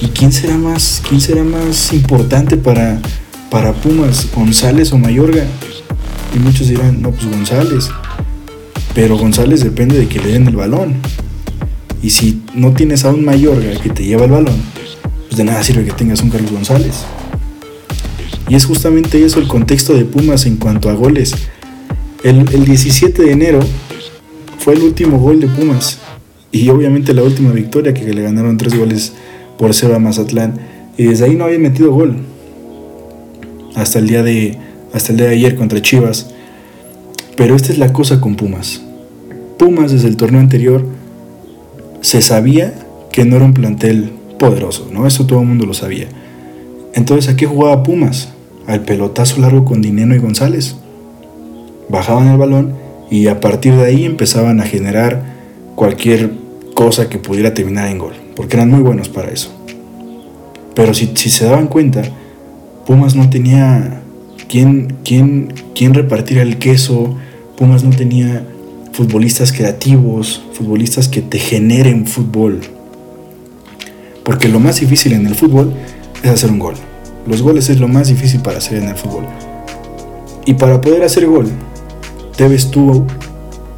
¿y 0.01 0.07
quién 0.07 0.33
será 0.33 0.57
más, 0.57 1.03
quién 1.07 1.21
será 1.21 1.45
más 1.45 1.93
importante 1.93 2.57
para, 2.57 2.99
para 3.51 3.75
Pumas, 3.75 4.27
González 4.35 4.91
o 4.95 4.97
Mayorga? 4.97 5.45
Y 6.35 6.39
muchos 6.39 6.69
dirán, 6.69 7.03
no, 7.03 7.11
pues 7.11 7.27
González. 7.27 7.91
Pero 8.95 9.19
González 9.19 9.63
depende 9.63 9.99
de 9.99 10.09
que 10.09 10.19
le 10.19 10.33
den 10.33 10.49
el 10.49 10.57
balón. 10.57 10.95
Y 12.03 12.09
si 12.09 12.43
no 12.55 12.73
tienes 12.73 13.05
a 13.05 13.11
un 13.11 13.23
Mayorga 13.23 13.79
que 13.83 13.91
te 13.91 14.03
lleva 14.03 14.25
el 14.25 14.31
balón, 14.31 14.57
pues 15.29 15.37
de 15.37 15.45
nada 15.45 15.63
sirve 15.63 15.85
que 15.85 15.93
tengas 15.93 16.23
un 16.23 16.31
Carlos 16.31 16.53
González. 16.53 17.05
Y 18.49 18.55
es 18.55 18.65
justamente 18.65 19.23
eso 19.23 19.41
el 19.41 19.47
contexto 19.47 19.93
de 19.93 20.07
Pumas 20.07 20.47
en 20.47 20.57
cuanto 20.57 20.89
a 20.89 20.95
goles. 20.95 21.35
El, 22.25 22.65
17 22.65 23.23
de 23.23 23.33
enero 23.33 23.61
fue 24.59 24.73
el 24.73 24.81
último 24.81 25.19
gol 25.19 25.41
de 25.41 25.47
Pumas. 25.47 25.99
Y 26.51 26.71
obviamente 26.71 27.13
la 27.13 27.23
última 27.23 27.53
victoria 27.53 27.93
que 27.93 28.15
le 28.15 28.23
ganaron 28.23 28.57
tres 28.57 28.75
goles 28.79 29.13
por 29.59 29.75
cero 29.75 29.95
a 29.95 29.99
Mazatlán. 29.99 30.59
Y 30.97 31.05
desde 31.05 31.27
ahí 31.27 31.35
no 31.35 31.45
había 31.45 31.59
metido 31.59 31.93
gol. 31.93 32.17
Hasta 33.75 33.99
el 33.99 34.07
día 34.07 34.23
de 34.23 34.57
hasta 34.95 35.13
el 35.13 35.19
día 35.19 35.27
de 35.27 35.35
ayer 35.35 35.55
contra 35.55 35.83
Chivas. 35.83 36.31
Pero 37.37 37.55
esta 37.57 37.73
es 37.73 37.79
la 37.79 37.93
cosa 37.93 38.23
con 38.23 38.37
Pumas. 38.37 38.81
Pumas 39.59 39.93
desde 39.93 40.09
el 40.09 40.17
torneo 40.17 40.41
anterior 40.41 40.83
se 42.01 42.23
sabía 42.23 42.73
que 43.13 43.27
no 43.27 43.37
era 43.37 43.45
un 43.45 43.55
plantel 43.55 44.13
poderoso 44.39 44.89
no 44.93 45.07
eso 45.07 45.27
todo 45.27 45.41
el 45.41 45.47
mundo 45.47 45.67
lo 45.67 45.75
sabía. 45.75 46.07
Entonces 46.95 47.31
a 47.31 47.37
qué 47.37 47.45
jugaba 47.45 47.83
Pumas 47.83 48.31
al 48.67 48.83
pelotazo 48.85 49.43
largo 49.43 49.67
con 49.67 49.83
Dineno 49.83 50.15
y 50.15 50.19
González 50.21 50.77
bajaban 51.89 52.29
el 52.29 52.39
balón 52.39 52.75
y 53.11 53.29
a 53.29 53.41
partir 53.41 53.75
de 53.75 53.85
ahí 53.85 54.05
empezaban 54.05 54.61
a 54.61 54.65
generar 54.65 55.23
cualquier 55.75 56.33
cosa 56.75 57.09
que 57.09 57.19
pudiera 57.19 57.55
terminar 57.55 57.89
en 57.89 57.99
gol, 57.99 58.15
porque 58.35 58.57
eran 58.57 58.71
muy 58.71 58.81
buenos 58.81 59.09
para 59.09 59.31
eso. 59.31 59.51
Pero 60.75 60.93
si, 60.93 61.07
se 61.15 61.45
daban 61.45 61.69
cuenta, 61.69 62.03
Pumas 62.87 63.15
no 63.15 63.31
tenía 63.31 64.03
quien, 64.49 64.97
quién, 65.05 65.55
quién 65.75 65.95
repartir 65.95 66.39
el 66.39 66.59
queso, 66.59 67.17
Pumas 67.57 67.85
no 67.85 67.91
tenía 67.91 68.45
futbolistas 68.93 69.53
creativos, 69.53 70.43
futbolistas 70.53 71.09
que 71.09 71.23
te 71.23 71.39
generen 71.39 72.07
fútbol. 72.07 72.61
Porque 74.25 74.49
lo 74.49 74.59
más 74.59 74.81
difícil 74.81 75.13
en 75.13 75.27
el 75.27 75.35
fútbol 75.35 75.73
es 76.23 76.31
hacer 76.31 76.51
un 76.51 76.59
gol. 76.59 76.75
Los 77.27 77.43
goles 77.43 77.69
es 77.71 77.79
lo 77.79 77.89
más 77.89 78.09
difícil 78.09 78.41
para 78.41 78.59
hacer 78.59 78.79
en 78.79 78.89
el 78.89 78.97
fútbol. 78.97 79.27
Y 80.47 80.55
para 80.55 80.81
poder 80.81 81.05
hacer 81.05 81.27
gol, 81.27 81.49
debes 82.37 82.71
tú, 82.71 83.07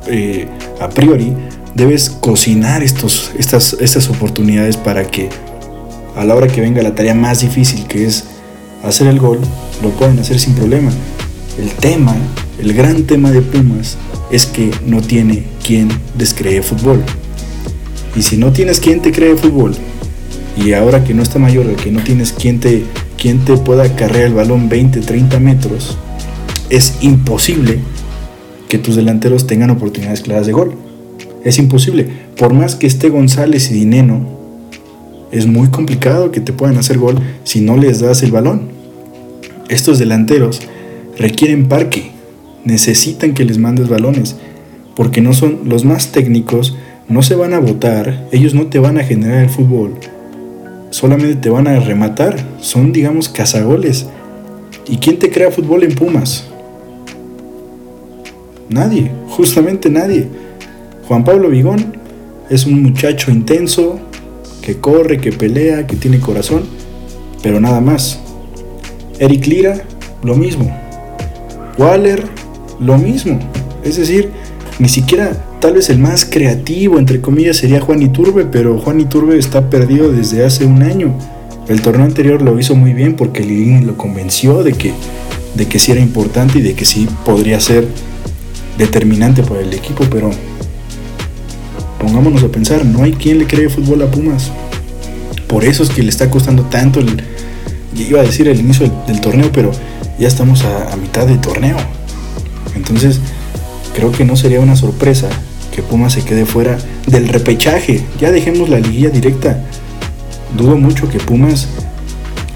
eh, 0.07 0.49
a 0.81 0.89
priori, 0.89 1.33
debes 1.75 2.11
cocinar 2.11 2.83
estos, 2.83 3.33
estas, 3.39 3.77
estas 3.81 4.09
oportunidades 4.09 4.77
para 4.77 5.05
que 5.05 5.29
a 6.17 6.25
la 6.25 6.35
hora 6.35 6.47
que 6.47 6.61
venga 6.61 6.83
la 6.83 6.95
tarea 6.95 7.15
más 7.15 7.41
difícil, 7.41 7.87
que 7.87 8.07
es 8.07 8.25
hacer 8.83 9.07
el 9.09 9.19
gol, 9.19 9.39
lo 9.83 9.91
puedan 9.91 10.19
hacer 10.19 10.41
sin 10.41 10.55
problema. 10.55 10.91
El 11.59 11.71
tema, 11.71 12.15
el 12.59 12.73
gran 12.73 13.05
tema 13.05 13.31
de 13.31 13.43
Pumas, 13.43 13.99
es 14.31 14.47
que 14.47 14.71
no 14.87 15.03
tiene 15.03 15.45
quien 15.65 15.89
les 16.19 16.33
cree 16.33 16.63
fútbol. 16.63 17.03
Y 18.15 18.23
si 18.23 18.39
no 18.39 18.53
tienes 18.53 18.81
quien 18.81 19.03
te 19.03 19.13
cree 19.13 19.37
fútbol, 19.37 19.75
y 20.57 20.73
ahora 20.73 21.05
que 21.05 21.13
no 21.13 21.23
está 21.23 21.39
mayor, 21.39 21.67
que 21.77 21.91
no 21.91 22.03
tienes 22.03 22.33
quien 22.33 22.61
te, 22.61 22.85
quien 23.19 23.45
te 23.45 23.57
pueda 23.59 23.95
cargar 23.95 24.23
el 24.23 24.35
balón 24.35 24.71
20, 24.71 25.01
30 25.01 25.39
metros, 25.39 25.99
es 26.71 26.95
imposible 27.03 27.81
que 28.69 28.79
tus 28.79 28.97
delanteros 28.97 29.47
tengan 29.47 29.71
oportunidades 29.71 30.21
claras 30.21 30.47
de 30.47 30.53
gol. 30.53 30.75
Es 31.45 31.59
imposible. 31.59 32.09
Por 32.37 32.53
más 32.53 32.75
que 32.75 32.87
esté 32.87 33.09
González 33.09 33.71
y 33.71 33.75
Dineno, 33.75 34.37
es 35.33 35.47
muy 35.47 35.69
complicado 35.69 36.31
que 36.31 36.41
te 36.41 36.53
puedan 36.53 36.77
hacer 36.77 36.99
gol 36.99 37.19
si 37.45 37.61
no 37.61 37.77
les 37.77 38.01
das 38.01 38.23
el 38.23 38.33
balón. 38.33 38.69
Estos 39.69 39.99
delanteros 39.99 40.61
requieren 41.19 41.69
parque, 41.69 42.11
necesitan 42.65 43.35
que 43.35 43.45
les 43.45 43.59
mandes 43.59 43.89
balones, 43.89 44.37
porque 44.95 45.21
no 45.21 45.33
son 45.33 45.61
los 45.67 45.85
más 45.85 46.13
técnicos, 46.13 46.77
no 47.09 47.23
se 47.23 47.35
van 47.35 47.55
a 47.55 47.59
votar, 47.59 48.29
ellos 48.33 48.55
no 48.55 48.67
te 48.67 48.79
van 48.79 48.99
a 48.99 49.05
generar 49.05 49.43
el 49.43 49.51
fútbol, 49.51 49.95
solamente 50.91 51.37
te 51.37 51.51
van 51.51 51.67
a 51.67 51.79
rematar, 51.81 52.37
son 52.61 52.93
digamos 52.93 53.29
cazagoles. 53.29 54.07
¿Y 54.89 54.99
quién 54.99 55.19
te 55.19 55.31
crea 55.31 55.51
fútbol 55.51 55.83
en 55.83 55.95
Pumas? 55.95 56.47
Nadie, 58.69 59.11
justamente 59.29 59.91
nadie. 59.91 60.29
Juan 61.07 61.25
Pablo 61.25 61.49
Vigón 61.51 61.97
es 62.51 62.67
un 62.67 62.83
muchacho 62.83 63.31
intenso 63.31 64.01
que 64.61 64.79
corre, 64.79 65.19
que 65.19 65.33
pelea, 65.33 65.87
que 65.87 65.97
tiene 65.97 66.19
corazón, 66.19 66.65
pero 67.43 67.61
nada 67.61 67.81
más. 67.81 68.19
Eric 69.19 69.47
Lira, 69.47 69.83
lo 70.23 70.35
mismo. 70.35 70.77
Waller, 71.79 72.25
lo 72.81 72.99
mismo. 72.99 73.39
Es 73.85 73.97
decir, 73.97 74.31
ni 74.79 74.89
siquiera 74.89 75.33
tal 75.61 75.75
vez 75.75 75.89
el 75.89 75.99
más 75.99 76.25
creativo, 76.25 76.99
entre 76.99 77.21
comillas, 77.21 77.59
sería 77.59 77.81
Juan 77.81 78.03
Iturbe, 78.03 78.45
pero 78.45 78.79
Juan 78.79 79.01
Iturbe 79.01 79.39
está 79.39 79.71
perdido 79.71 80.11
desde 80.11 80.45
hace 80.45 80.65
un 80.65 80.83
año. 80.83 81.15
El 81.69 81.83
torneo 81.83 82.05
anterior 82.05 82.43
lo 82.43 82.59
hizo 82.59 82.75
muy 82.75 82.93
bien 82.93 83.15
porque 83.15 83.43
Lilín 83.45 83.87
lo 83.87 83.97
convenció 83.97 84.63
de 84.63 84.73
que, 84.73 84.93
de 85.55 85.67
que 85.67 85.79
sí 85.79 85.93
era 85.93 86.01
importante 86.01 86.59
y 86.59 86.63
de 86.63 86.75
que 86.75 86.85
sí 86.85 87.09
podría 87.25 87.59
ser 87.61 87.89
determinante 88.79 89.43
para 89.43 89.61
el 89.61 89.73
equipo, 89.73 90.05
pero 90.11 90.31
pongámonos 91.99 92.43
a 92.43 92.49
pensar, 92.49 92.85
no 92.85 93.03
hay 93.03 93.13
quien 93.13 93.39
le 93.39 93.47
cree 93.47 93.69
fútbol 93.69 94.03
a 94.03 94.11
Pumas. 94.11 94.51
Por 95.49 95.65
eso 95.65 95.83
es 95.83 95.91
que 95.91 96.03
le 96.03 96.11
está 96.11 96.31
costando 96.31 96.65
tanto 96.65 97.01
el, 97.01 97.23
iba 97.97 98.21
a 98.21 98.25
decir 98.25 98.49
el 98.49 98.61
inicio 98.61 98.91
del, 99.07 99.21
torneo, 99.21 99.51
pero 99.53 99.71
ya 100.19 100.29
estamos 100.29 100.65
a, 100.65 100.93
a 100.93 100.97
mitad 100.97 101.27
del 101.27 101.41
torneo. 101.41 101.77
Entonces, 102.75 103.21
creo 103.95 104.13
que 104.13 104.25
no 104.25 104.37
sería 104.37 104.61
una 104.61 104.77
sorpresa 104.77 105.29
que 105.75 105.83
Pumas 105.83 106.15
se 106.15 106.23
quede 106.23 106.47
fuera 106.47 106.79
del 107.07 107.29
repechaje. 107.29 108.03
Ya 108.21 108.31
dejemos 108.33 108.69
la 108.69 108.81
liguilla 108.81 109.11
directa. 109.11 109.63
Dudo 110.57 110.77
mucho 110.77 111.09
que 111.09 111.19
Pumas 111.19 111.69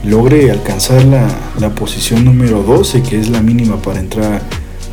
logre 0.04 0.50
alcanzar 0.50 1.04
la, 1.04 1.28
la 1.58 1.74
posición 1.74 2.24
número 2.24 2.62
12, 2.62 3.02
que 3.02 3.20
es 3.20 3.28
la 3.28 3.42
mínima 3.42 3.80
para 3.80 4.00
entrar 4.00 4.42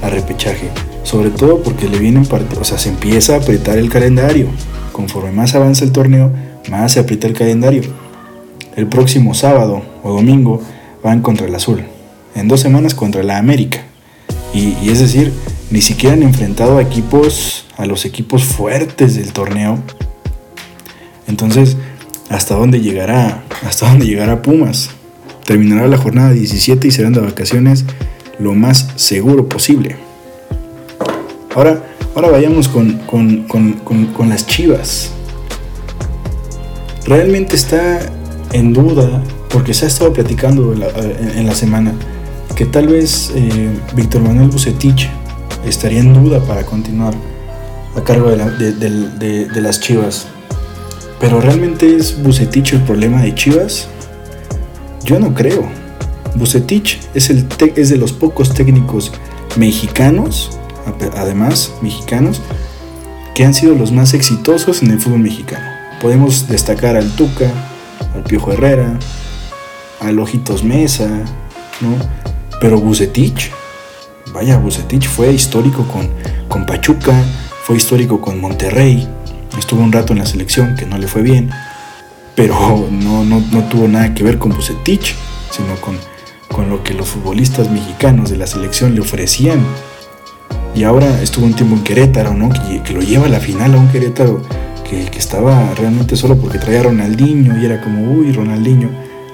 a 0.01 0.09
repechaje. 0.09 0.69
Sobre 1.07 1.29
todo 1.29 1.63
porque 1.63 1.87
le 1.87 1.99
vienen 1.99 2.27
o 2.29 2.63
sea, 2.65 2.77
se 2.77 2.89
empieza 2.89 3.35
a 3.35 3.37
apretar 3.37 3.77
el 3.77 3.89
calendario. 3.89 4.49
Conforme 4.91 5.31
más 5.31 5.55
avanza 5.55 5.85
el 5.85 5.93
torneo, 5.93 6.33
más 6.69 6.91
se 6.91 6.99
aprieta 6.99 7.27
el 7.27 7.33
calendario. 7.33 7.83
El 8.75 8.87
próximo 8.87 9.33
sábado 9.33 9.83
o 10.03 10.11
domingo 10.11 10.61
van 11.01 11.21
contra 11.21 11.47
el 11.47 11.55
Azul. 11.55 11.85
En 12.35 12.49
dos 12.49 12.59
semanas 12.59 12.93
contra 12.93 13.23
la 13.23 13.37
América. 13.37 13.85
Y, 14.53 14.75
y 14.83 14.89
es 14.89 14.99
decir, 14.99 15.31
ni 15.71 15.79
siquiera 15.79 16.13
han 16.13 16.23
enfrentado 16.23 16.77
a 16.77 16.81
equipos, 16.81 17.63
a 17.77 17.85
los 17.85 18.03
equipos 18.03 18.43
fuertes 18.43 19.15
del 19.15 19.31
torneo. 19.31 19.79
Entonces, 21.25 21.77
¿hasta 22.27 22.55
dónde 22.55 22.81
llegará? 22.81 23.45
¿Hasta 23.65 23.89
dónde 23.89 24.07
llegará 24.07 24.41
Pumas? 24.41 24.89
Terminará 25.45 25.87
la 25.87 25.97
jornada 25.97 26.31
17 26.31 26.85
y 26.85 26.91
serán 26.91 27.13
de 27.13 27.21
vacaciones 27.21 27.85
lo 28.39 28.53
más 28.55 28.89
seguro 28.97 29.47
posible. 29.47 30.06
Ahora, 31.57 31.81
ahora 32.13 32.29
vayamos 32.29 32.67
con, 32.67 34.29
las 34.29 34.45
chivas. 34.45 35.09
Realmente 37.03 37.55
está 37.55 37.99
en 38.51 38.73
duda, 38.73 39.23
porque 39.49 39.73
se 39.73 39.85
ha 39.85 39.87
estado 39.87 40.13
platicando 40.13 40.71
en 40.73 41.47
la, 41.47 41.55
semana, 41.55 41.93
que 42.55 42.67
tal 42.67 42.89
vez 42.89 43.31
eh, 43.33 43.71
Víctor 43.95 44.21
Manuel 44.21 44.49
Bucetich 44.49 45.09
estaría 45.65 46.01
en 46.01 46.13
duda 46.13 46.39
para 46.41 46.63
continuar 46.63 47.15
a 47.95 48.03
cargo 48.03 48.29
de, 48.29 49.47
de, 49.47 49.59
las 49.61 49.79
chivas. 49.79 50.27
Pero 51.19 51.41
realmente 51.41 51.95
es 51.95 52.21
Bucetich 52.21 52.73
el 52.73 52.81
problema 52.81 53.23
de 53.23 53.33
Chivas? 53.33 53.87
Yo 55.03 55.19
no 55.19 55.33
creo. 55.33 55.67
Bucetich 56.35 56.99
es, 57.15 57.31
el 57.31 57.47
es 57.75 57.89
de 57.89 57.97
los 57.97 58.13
pocos 58.13 58.53
técnicos 58.53 59.11
mexicanos 59.55 60.51
además 61.15 61.73
mexicanos, 61.81 62.41
que 63.35 63.45
han 63.45 63.53
sido 63.53 63.75
los 63.75 63.91
más 63.91 64.13
exitosos 64.13 64.81
en 64.81 64.91
el 64.91 64.99
fútbol 64.99 65.19
mexicano. 65.19 65.65
Podemos 66.01 66.47
destacar 66.47 66.95
al 66.95 67.15
Tuca, 67.15 67.51
al 68.15 68.23
Piojo 68.23 68.51
Herrera, 68.51 68.97
al 69.99 70.19
Ojitos 70.19 70.63
Mesa, 70.63 71.07
¿no? 71.81 71.95
Pero 72.59 72.79
Bucetich, 72.79 73.51
vaya, 74.33 74.57
Bucetich 74.57 75.07
fue 75.07 75.31
histórico 75.33 75.87
con, 75.87 76.09
con 76.47 76.65
Pachuca, 76.65 77.13
fue 77.63 77.77
histórico 77.77 78.21
con 78.21 78.39
Monterrey, 78.39 79.07
estuvo 79.57 79.81
un 79.81 79.91
rato 79.91 80.13
en 80.13 80.19
la 80.19 80.25
selección 80.25 80.75
que 80.75 80.85
no 80.85 80.97
le 80.97 81.07
fue 81.07 81.21
bien, 81.21 81.49
pero 82.35 82.87
no, 82.91 83.23
no, 83.23 83.43
no 83.51 83.63
tuvo 83.69 83.87
nada 83.87 84.13
que 84.13 84.23
ver 84.23 84.37
con 84.37 84.51
Bucetich, 84.51 85.15
sino 85.51 85.75
con, 85.81 85.97
con 86.47 86.69
lo 86.69 86.83
que 86.83 86.93
los 86.93 87.09
futbolistas 87.09 87.69
mexicanos 87.69 88.29
de 88.29 88.37
la 88.37 88.47
selección 88.47 88.95
le 88.95 89.01
ofrecían 89.01 89.65
y 90.77 90.83
ahora 90.83 91.23
estuvo 91.23 91.47
un 91.47 91.55
tiempo 91.55 91.75
en 91.75 91.83
Querétaro, 91.83 92.35
¿no? 92.35 92.49
Que, 92.49 92.93
lo 92.93 93.01
lleva 93.01 93.25
a 93.25 93.29
la 93.29 93.39
final 93.39 93.73
a 93.73 93.77
un 93.79 93.87
Querétaro 93.87 94.43
que, 94.87 95.07
estaba 95.17 95.73
realmente 95.73 96.15
solo 96.15 96.37
porque 96.37 96.59
traía 96.59 96.83
Ronaldinho 96.83 97.59
y 97.59 97.65
era 97.65 97.81
como, 97.81 98.11
uy, 98.11 98.31
Ronaldinho. 98.31 98.89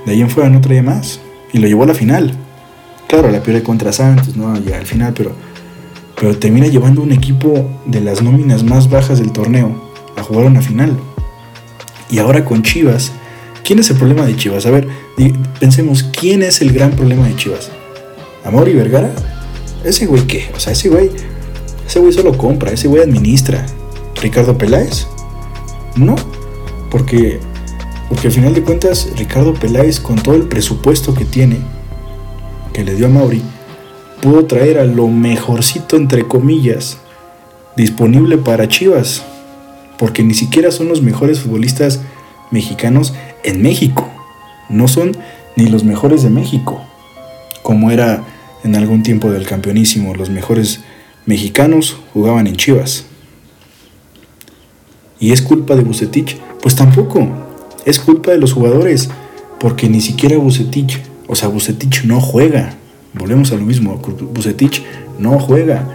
De 0.06 0.14
ahí 0.14 0.22
en 0.22 0.30
fuera 0.30 0.50
no 0.50 0.62
traía 0.62 0.82
más. 0.82 1.20
Y 1.52 1.58
lo 1.58 1.68
llevó 1.68 1.84
a 1.84 1.88
la 1.88 1.94
final. 1.94 2.34
Claro, 3.10 3.30
la 3.30 3.44
pierde 3.44 3.62
contra 3.62 3.92
Santos, 3.92 4.38
¿no? 4.38 4.58
Ya 4.64 4.78
al 4.78 4.86
final, 4.86 5.14
pero, 5.14 5.34
pero 6.16 6.38
termina 6.38 6.68
llevando 6.68 7.02
un 7.02 7.12
equipo 7.12 7.70
de 7.86 8.00
las 8.00 8.22
nóminas 8.22 8.64
más 8.64 8.90
bajas 8.90 9.20
del 9.20 9.34
torneo 9.34 9.92
a 10.16 10.24
jugar 10.24 10.46
una 10.46 10.62
final. 10.62 10.98
Y 12.10 12.20
ahora 12.20 12.46
con 12.46 12.64
Chivas, 12.64 13.12
¿quién 13.66 13.80
es 13.80 13.90
el 13.90 13.98
problema 13.98 14.26
de 14.26 14.38
Chivas? 14.38 14.66
A 14.66 14.72
ver, 14.72 14.88
pensemos, 15.60 16.04
¿quién 16.04 16.42
es 16.42 16.62
el 16.62 16.72
gran 16.72 16.92
problema 16.92 17.28
de 17.28 17.36
Chivas? 17.36 17.70
¿Amor 18.46 18.70
y 18.70 18.74
Vergara? 18.74 19.12
¿Ese 19.84 20.06
güey 20.06 20.26
qué? 20.26 20.50
O 20.56 20.60
sea, 20.62 20.72
ese 20.72 20.88
güey 20.88 21.12
ese 21.94 22.00
güey 22.00 22.12
solo 22.12 22.36
compra, 22.36 22.72
ese 22.72 22.88
güey 22.88 23.04
administra. 23.04 23.68
¿Ricardo 24.20 24.58
Peláez? 24.58 25.06
No, 25.96 26.16
porque, 26.90 27.40
porque 28.10 28.30
al 28.30 28.34
final 28.34 28.56
de 28.56 28.64
cuentas 28.64 29.10
Ricardo 29.16 29.54
Peláez 29.54 30.00
con 30.00 30.16
todo 30.16 30.34
el 30.34 30.48
presupuesto 30.48 31.14
que 31.14 31.24
tiene, 31.24 31.60
que 32.74 32.84
le 32.84 32.96
dio 32.96 33.06
a 33.06 33.10
Mauri, 33.10 33.44
pudo 34.24 34.46
traer 34.46 34.80
a 34.80 34.86
lo 34.86 35.08
mejorcito 35.08 35.96
entre 35.96 36.28
comillas 36.28 36.98
disponible 37.76 38.40
para 38.40 38.68
Chivas, 38.68 39.22
porque 40.00 40.24
ni 40.24 40.34
siquiera 40.34 40.72
son 40.72 40.88
los 40.88 41.04
mejores 41.04 41.42
futbolistas 41.42 42.02
mexicanos 42.50 43.14
en 43.44 43.62
México, 43.62 44.10
no 44.68 44.88
son 44.88 45.16
ni 45.56 45.68
los 45.68 45.84
mejores 45.84 46.24
de 46.24 46.32
México, 46.32 46.82
como 47.62 47.92
era 47.92 48.24
en 48.64 48.76
algún 48.76 49.04
tiempo 49.04 49.30
del 49.30 49.46
campeonísimo, 49.46 50.16
los 50.16 50.32
mejores 50.32 50.80
mexicanos 51.26 51.98
jugaban 52.14 52.48
en 52.48 52.56
Chivas. 52.56 53.06
¿Y 55.20 55.32
es 55.32 55.42
culpa 55.42 55.76
de 55.76 55.84
Bucetich? 55.84 56.38
Pues 56.62 56.76
tampoco. 56.76 57.28
Es 57.86 58.00
culpa 58.00 58.32
de 58.32 58.38
los 58.38 58.54
jugadores. 58.54 59.10
Porque 59.60 59.88
ni 59.88 60.02
siquiera 60.02 60.38
Bucetich, 60.38 61.02
o 61.28 61.36
sea, 61.36 61.48
Bucetich 61.48 62.04
no 62.04 62.20
juega. 62.20 62.76
Volvemos 63.14 63.52
a 63.52 63.56
lo 63.56 63.64
mismo. 63.64 64.02
Bucetich 64.34 64.84
no 65.20 65.40
juega. 65.40 65.88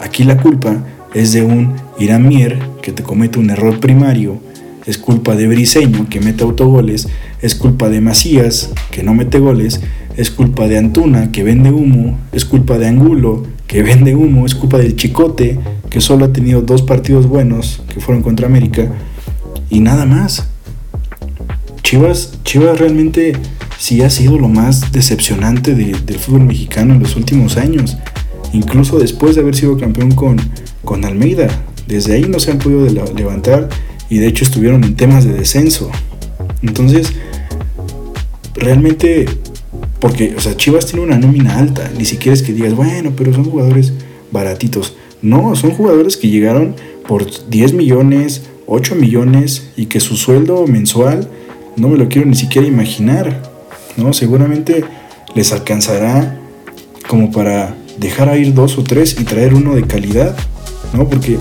Aquí 0.00 0.24
la 0.24 0.38
culpa 0.38 0.84
es 1.14 1.32
de 1.32 1.42
un 1.42 1.74
Iramier 1.98 2.58
que 2.82 2.90
te 2.90 3.04
comete 3.04 3.38
un 3.38 3.50
error 3.50 3.78
primario. 3.78 4.40
Es 4.86 4.98
culpa 4.98 5.36
de 5.36 5.46
Briseño 5.46 6.08
que 6.08 6.20
mete 6.20 6.42
autogoles. 6.42 7.08
Es 7.40 7.54
culpa 7.54 7.88
de 7.88 8.00
Macías 8.00 8.70
que 8.90 9.04
no 9.04 9.14
mete 9.14 9.38
goles. 9.38 9.80
Es 10.16 10.30
culpa 10.30 10.66
de 10.66 10.78
Antuna 10.78 11.30
que 11.30 11.44
vende 11.44 11.70
humo. 11.70 12.18
Es 12.32 12.44
culpa 12.44 12.76
de 12.78 12.88
Angulo 12.88 13.44
que 13.74 13.82
vende 13.82 14.14
humo, 14.14 14.46
es 14.46 14.54
culpa 14.54 14.78
del 14.78 14.94
Chicote, 14.94 15.58
que 15.90 16.00
solo 16.00 16.26
ha 16.26 16.32
tenido 16.32 16.62
dos 16.62 16.82
partidos 16.82 17.26
buenos, 17.26 17.82
que 17.92 17.98
fueron 17.98 18.22
contra 18.22 18.46
América, 18.46 18.86
y 19.68 19.80
nada 19.80 20.06
más. 20.06 20.46
Chivas, 21.82 22.38
Chivas 22.44 22.78
realmente 22.78 23.32
sí 23.76 24.00
ha 24.02 24.10
sido 24.10 24.38
lo 24.38 24.48
más 24.48 24.92
decepcionante 24.92 25.74
del 25.74 26.18
fútbol 26.20 26.42
mexicano 26.42 26.94
en 26.94 27.00
los 27.00 27.16
últimos 27.16 27.56
años, 27.56 27.96
incluso 28.52 29.00
después 29.00 29.34
de 29.34 29.40
haber 29.40 29.56
sido 29.56 29.76
campeón 29.76 30.12
con, 30.12 30.36
con 30.84 31.04
Almeida. 31.04 31.48
Desde 31.88 32.14
ahí 32.14 32.26
no 32.28 32.38
se 32.38 32.52
han 32.52 32.60
podido 32.60 32.86
levantar 33.12 33.70
y 34.08 34.18
de 34.18 34.28
hecho 34.28 34.44
estuvieron 34.44 34.84
en 34.84 34.94
temas 34.94 35.24
de 35.24 35.32
descenso. 35.32 35.90
Entonces, 36.62 37.12
realmente 38.54 39.26
porque, 40.00 40.34
o 40.36 40.40
sea, 40.40 40.56
Chivas 40.56 40.86
tiene 40.86 41.02
una 41.04 41.16
nómina 41.16 41.58
alta. 41.58 41.90
Ni 41.96 42.04
siquiera 42.04 42.34
es 42.34 42.42
que 42.42 42.52
digas, 42.52 42.74
bueno, 42.74 43.12
pero 43.16 43.32
son 43.32 43.44
jugadores 43.44 43.92
baratitos. 44.30 44.96
No, 45.22 45.56
son 45.56 45.70
jugadores 45.70 46.16
que 46.16 46.28
llegaron 46.28 46.76
por 47.08 47.26
10 47.48 47.72
millones, 47.72 48.42
8 48.66 48.94
millones 48.96 49.70
y 49.76 49.86
que 49.86 50.00
su 50.00 50.16
sueldo 50.16 50.66
mensual 50.66 51.28
no 51.76 51.88
me 51.88 51.96
lo 51.96 52.08
quiero 52.08 52.26
ni 52.26 52.36
siquiera 52.36 52.66
imaginar. 52.66 53.42
¿no? 53.96 54.12
Seguramente 54.12 54.84
les 55.34 55.52
alcanzará 55.52 56.38
como 57.08 57.30
para 57.30 57.76
dejar 57.98 58.28
a 58.28 58.36
ir 58.36 58.54
dos 58.54 58.78
o 58.78 58.84
tres 58.84 59.16
y 59.18 59.24
traer 59.24 59.54
uno 59.54 59.74
de 59.74 59.84
calidad, 59.84 60.36
¿no? 60.92 61.08
Porque 61.08 61.38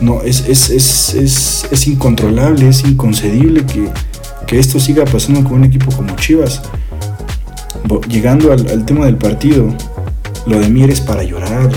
no, 0.00 0.22
es, 0.22 0.46
es, 0.48 0.70
es, 0.70 1.66
es 1.70 1.86
incontrolable, 1.86 2.68
es 2.68 2.84
inconcebible 2.84 3.64
que, 3.64 3.88
que, 4.46 4.58
esto 4.58 4.78
siga 4.78 5.04
pasando 5.04 5.42
con 5.42 5.54
un 5.54 5.64
equipo 5.64 5.90
como 5.92 6.14
Chivas 6.16 6.62
llegando 8.08 8.52
al, 8.52 8.84
tema 8.84 9.06
del 9.06 9.16
partido, 9.16 9.68
lo 10.46 10.60
de 10.60 10.68
Mier 10.68 10.90
es 10.90 11.00
para 11.00 11.22
llorar. 11.22 11.70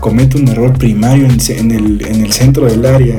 comete 0.00 0.38
un 0.38 0.48
error 0.48 0.76
primario 0.78 1.26
en, 1.26 1.70
el, 1.70 2.32
centro 2.32 2.66
del 2.66 2.86
área 2.86 3.16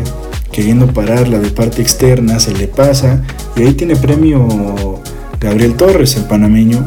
queriendo 0.51 0.87
pararla 0.87 1.39
de 1.39 1.49
parte 1.49 1.81
externa, 1.81 2.39
se 2.39 2.53
le 2.53 2.67
pasa 2.67 3.23
y 3.55 3.61
ahí 3.61 3.73
tiene 3.73 3.95
premio 3.95 4.99
Gabriel 5.39 5.75
Torres, 5.75 6.15
el 6.17 6.25
panameño, 6.25 6.85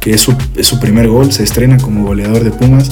que 0.00 0.12
es 0.12 0.22
su, 0.22 0.80
primer 0.80 1.08
gol, 1.08 1.30
se 1.30 1.44
estrena 1.44 1.76
como 1.76 2.06
goleador 2.06 2.42
de 2.42 2.50
Pumas 2.50 2.90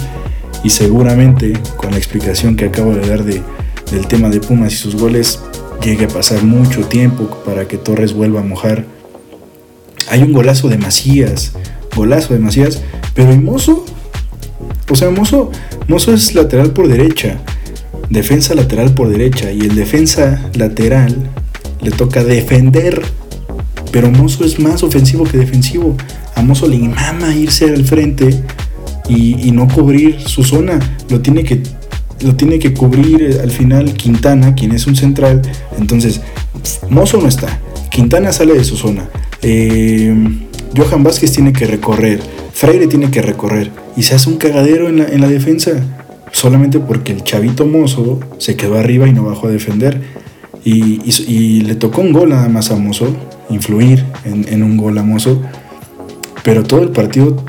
y 0.62 0.70
seguramente 0.70 1.54
con 1.76 1.92
la 1.92 1.96
explicación 1.96 2.54
que 2.56 2.66
acabo 2.66 2.94
de 2.94 3.08
dar 3.08 3.24
de, 3.24 3.42
del 3.90 4.06
tema 4.06 4.28
de 4.28 4.40
Pumas 4.40 4.72
y 4.74 4.76
sus 4.76 4.94
goles 4.94 5.40
llegue 5.82 6.04
a 6.04 6.08
pasar 6.08 6.42
mucho 6.42 6.82
tiempo 6.82 7.42
para 7.44 7.66
que 7.66 7.78
Torres 7.78 8.12
vuelva 8.12 8.40
a 8.40 8.44
mojar. 8.44 8.84
Hay 10.10 10.22
un 10.22 10.32
golazo 10.32 10.68
de 10.68 10.78
Macías, 10.78 11.52
golazo 11.94 12.34
de 12.34 12.40
Macías, 12.40 12.82
pero 13.14 13.30
el 13.30 13.42
Mozo, 13.42 13.84
o 14.90 14.94
sea, 14.94 15.10
Mozo, 15.10 15.50
Mozo 15.86 16.14
es 16.14 16.34
lateral 16.34 16.72
por 16.72 16.88
derecha, 16.88 17.38
defensa 18.10 18.54
lateral 18.54 18.94
por 18.94 19.08
derecha 19.08 19.52
y 19.52 19.60
el 19.60 19.74
defensa 19.74 20.50
lateral 20.54 21.14
le 21.82 21.90
toca 21.90 22.24
defender, 22.24 23.02
pero 23.92 24.10
Mozo 24.10 24.44
es 24.44 24.58
más 24.58 24.82
ofensivo 24.82 25.24
que 25.24 25.38
defensivo. 25.38 25.96
A 26.34 26.42
Mozo 26.42 26.68
le 26.68 26.78
mama 26.78 27.34
irse 27.34 27.66
al 27.66 27.84
frente 27.84 28.42
y, 29.08 29.50
no 29.52 29.66
cubrir 29.68 30.20
su 30.20 30.44
zona, 30.44 30.78
lo 31.08 31.20
tiene 31.20 31.42
que 31.44 31.62
lo 32.20 32.34
tiene 32.34 32.58
que 32.58 32.74
cubrir 32.74 33.22
eh, 33.22 33.40
al 33.40 33.50
final 33.52 33.94
Quintana, 33.94 34.54
quien 34.54 34.72
es 34.72 34.88
un 34.88 34.96
central. 34.96 35.40
Entonces, 35.78 36.20
Mozo 36.90 37.20
no 37.20 37.28
está. 37.28 37.60
Quintana 37.90 38.32
sale 38.32 38.54
de 38.54 38.64
su 38.64 38.76
zona. 38.76 39.08
Eh, 39.42 40.14
Johan 40.76 41.02
Vázquez 41.02 41.32
tiene 41.32 41.52
que 41.52 41.66
recorrer. 41.66 42.20
Freire 42.52 42.86
tiene 42.86 43.10
que 43.10 43.22
recorrer. 43.22 43.70
Y 43.96 44.02
se 44.02 44.14
hace 44.14 44.28
un 44.28 44.36
cagadero 44.36 44.88
en 44.88 45.20
la, 45.20 45.28
defensa. 45.28 45.72
Solamente 46.32 46.78
porque 46.78 47.12
el 47.12 47.24
chavito 47.24 47.66
Mozo 47.66 48.20
se 48.38 48.56
quedó 48.56 48.78
arriba 48.78 49.08
y 49.08 49.12
no 49.12 49.24
bajó 49.24 49.48
a 49.48 49.50
defender. 49.50 50.02
Y, 50.64 51.62
le 51.62 51.74
tocó 51.76 52.02
un 52.02 52.12
gol 52.12 52.30
nada 52.30 52.48
más 52.48 52.70
a 52.70 52.76
Mozo. 52.76 53.14
Influir 53.50 54.04
en, 54.24 54.62
un 54.62 54.76
gol 54.76 54.98
a 54.98 55.02
Mozo. 55.02 55.40
Pero 56.42 56.64
todo 56.64 56.82
el 56.82 56.90
partido 56.90 57.42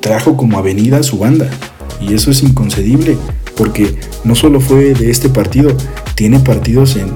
trajo 0.00 0.36
como 0.36 0.58
avenida 0.58 0.98
a 0.98 1.02
su 1.02 1.18
banda. 1.18 1.50
Y 2.00 2.14
eso 2.14 2.30
es 2.30 2.42
inconcebible 2.42 3.16
porque 3.56 3.94
no 4.24 4.34
solo 4.34 4.60
fue 4.60 4.94
de 4.94 5.10
este 5.10 5.28
partido, 5.28 5.76
tiene 6.14 6.38
partidos 6.38 6.96
en 6.96 7.10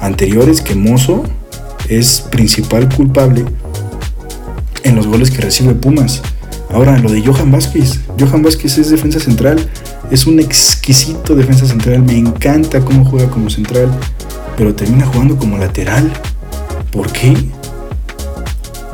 anteriores 0.00 0.62
que 0.62 0.74
Mozo 0.74 1.24
es 1.90 2.22
principal 2.30 2.88
culpable 2.88 3.44
en 4.84 4.96
los 4.96 5.06
goles 5.06 5.30
que 5.30 5.42
recibe 5.42 5.74
Pumas. 5.74 6.22
Ahora, 6.72 6.96
lo 6.98 7.10
de 7.10 7.20
Johan 7.20 7.50
Vázquez. 7.50 8.00
Johan 8.18 8.42
Vázquez 8.42 8.78
es 8.78 8.90
defensa 8.90 9.18
central, 9.18 9.58
es 10.10 10.26
un 10.26 10.38
exquisito 10.38 11.34
defensa 11.34 11.66
central, 11.66 12.02
me 12.02 12.16
encanta 12.16 12.80
cómo 12.80 13.04
juega 13.04 13.28
como 13.28 13.50
central, 13.50 13.90
pero 14.56 14.74
termina 14.74 15.04
jugando 15.06 15.36
como 15.36 15.58
lateral. 15.58 16.10
¿Por 16.92 17.10
qué? 17.12 17.34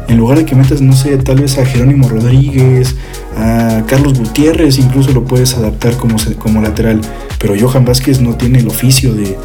En 0.09 0.17
lugar 0.17 0.39
de 0.39 0.47
que 0.47 0.55
metas, 0.55 0.81
no 0.81 0.95
sé, 0.95 1.19
tal 1.19 1.41
vez 1.41 1.59
a 1.59 1.67
Jerónimo 1.67 2.09
Rodríguez, 2.09 2.95
a 3.37 3.83
Carlos 3.87 4.19
Gutiérrez 4.19 4.79
incluso 4.79 5.13
lo 5.13 5.25
puedes 5.25 5.55
adaptar 5.55 5.97
como, 5.97 6.17
como 6.39 6.63
lateral, 6.63 7.01
pero 7.39 7.55
Johan 7.59 7.85
Vázquez 7.85 8.21
no 8.21 8.37
tiene 8.37 8.61
el 8.61 8.69
oficio 8.69 9.13
de, 9.13 9.37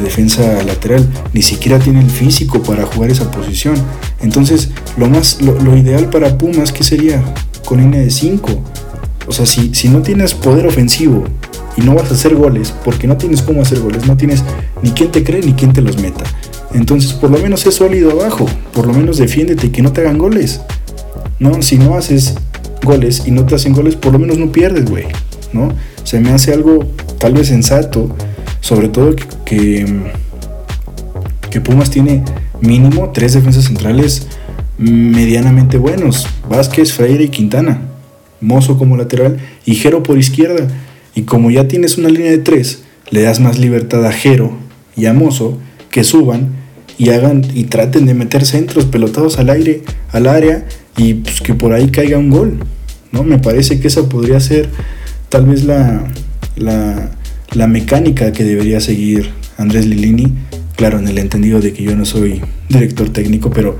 defensa 0.00 0.62
lateral, 0.62 1.06
ni 1.32 1.42
siquiera 1.42 1.78
tiene 1.78 2.00
el 2.00 2.10
físico 2.10 2.62
para 2.62 2.84
jugar 2.84 3.10
esa 3.10 3.30
posición. 3.30 3.74
Entonces, 4.20 4.70
lo, 4.96 5.08
más, 5.08 5.40
lo, 5.40 5.76
ideal 5.76 6.08
para 6.10 6.38
Pumas, 6.38 6.72
que 6.72 6.84
sería? 6.84 7.22
Con 7.64 7.80
línea 7.80 8.00
de 8.00 8.10
5. 8.10 8.48
O 9.26 9.32
sea, 9.32 9.46
si, 9.46 9.74
si 9.74 9.88
no 9.88 10.02
tienes 10.02 10.34
poder 10.34 10.66
ofensivo 10.66 11.24
y 11.76 11.82
no 11.82 11.94
vas 11.94 12.10
a 12.10 12.14
hacer 12.14 12.34
goles, 12.34 12.74
porque 12.84 13.06
no 13.06 13.16
tienes 13.16 13.42
cómo 13.42 13.62
hacer 13.62 13.80
goles, 13.80 14.06
no 14.06 14.16
tienes 14.16 14.42
ni 14.82 14.90
quien 14.90 15.10
te 15.10 15.22
cree 15.22 15.42
ni 15.42 15.52
quien 15.54 15.72
te 15.72 15.80
los 15.80 15.98
meta. 15.98 16.24
Entonces, 16.74 17.12
por 17.12 17.30
lo 17.30 17.38
menos 17.38 17.66
es 17.66 17.74
sólido 17.74 18.12
abajo, 18.12 18.46
por 18.72 18.86
lo 18.86 18.94
menos 18.94 19.18
defiéndete 19.18 19.66
y 19.66 19.70
que 19.70 19.82
no 19.82 19.92
te 19.92 20.00
hagan 20.00 20.18
goles. 20.18 20.60
No, 21.38 21.60
si 21.60 21.76
no 21.76 21.96
haces 21.96 22.34
goles 22.82 23.22
y 23.26 23.30
no 23.30 23.44
te 23.44 23.54
hacen 23.54 23.72
goles, 23.72 23.96
por 23.96 24.12
lo 24.12 24.18
menos 24.18 24.38
no 24.38 24.50
pierdes, 24.50 24.88
güey, 24.88 25.06
¿no? 25.52 25.72
Se 26.04 26.20
me 26.20 26.30
hace 26.30 26.52
algo 26.52 26.84
tal 27.18 27.34
vez 27.34 27.48
sensato, 27.48 28.14
sobre 28.62 28.88
todo 28.88 29.14
que, 29.44 29.86
que, 31.50 31.60
Pumas 31.60 31.90
tiene 31.90 32.24
mínimo 32.60 33.10
tres 33.12 33.34
defensas 33.34 33.66
centrales 33.66 34.26
medianamente 34.78 35.76
buenos, 35.76 36.26
Vázquez, 36.48 36.92
Freire 36.94 37.24
y 37.24 37.28
Quintana, 37.28 37.82
Mozo 38.40 38.78
como 38.78 38.96
lateral 38.96 39.38
y 39.66 39.74
Jero 39.74 40.02
por 40.02 40.18
izquierda. 40.18 40.68
Y 41.14 41.22
como 41.22 41.50
ya 41.50 41.68
tienes 41.68 41.98
una 41.98 42.08
línea 42.08 42.30
de 42.30 42.38
tres, 42.38 42.82
le 43.10 43.20
das 43.22 43.38
más 43.38 43.58
libertad 43.58 44.06
a 44.06 44.12
Jero 44.12 44.56
y 44.96 45.06
a 45.06 45.12
Mozo 45.12 45.58
que 45.90 46.04
suban 46.04 46.48
y 46.98 47.10
hagan 47.10 47.44
y 47.54 47.64
traten 47.64 48.06
de 48.06 48.14
meter 48.14 48.46
centros 48.46 48.86
pelotados 48.86 49.38
al 49.38 49.50
aire, 49.50 49.82
al 50.10 50.26
área 50.26 50.64
y 50.96 51.14
pues, 51.14 51.40
que 51.40 51.54
por 51.54 51.72
ahí 51.72 51.88
caiga 51.88 52.16
un 52.16 52.30
gol. 52.30 52.58
¿no? 53.10 53.24
Me 53.24 53.38
parece 53.38 53.80
que 53.80 53.88
esa 53.88 54.08
podría 54.08 54.40
ser 54.40 54.70
tal 55.28 55.46
vez 55.46 55.64
la, 55.64 56.04
la, 56.56 57.10
mecánica 57.66 58.32
que 58.32 58.44
debería 58.44 58.80
seguir 58.80 59.30
Andrés 59.58 59.86
Lilini. 59.86 60.32
Claro, 60.76 60.98
en 60.98 61.08
el 61.08 61.18
entendido 61.18 61.60
de 61.60 61.72
que 61.72 61.82
yo 61.82 61.94
no 61.94 62.04
soy 62.04 62.40
director 62.68 63.10
técnico, 63.10 63.50
pero 63.50 63.76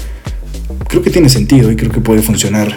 creo 0.89 1.03
que 1.03 1.11
tiene 1.11 1.29
sentido 1.29 1.71
y 1.71 1.77
creo 1.77 1.91
que 1.91 2.01
puede 2.01 2.23
funcionar. 2.23 2.73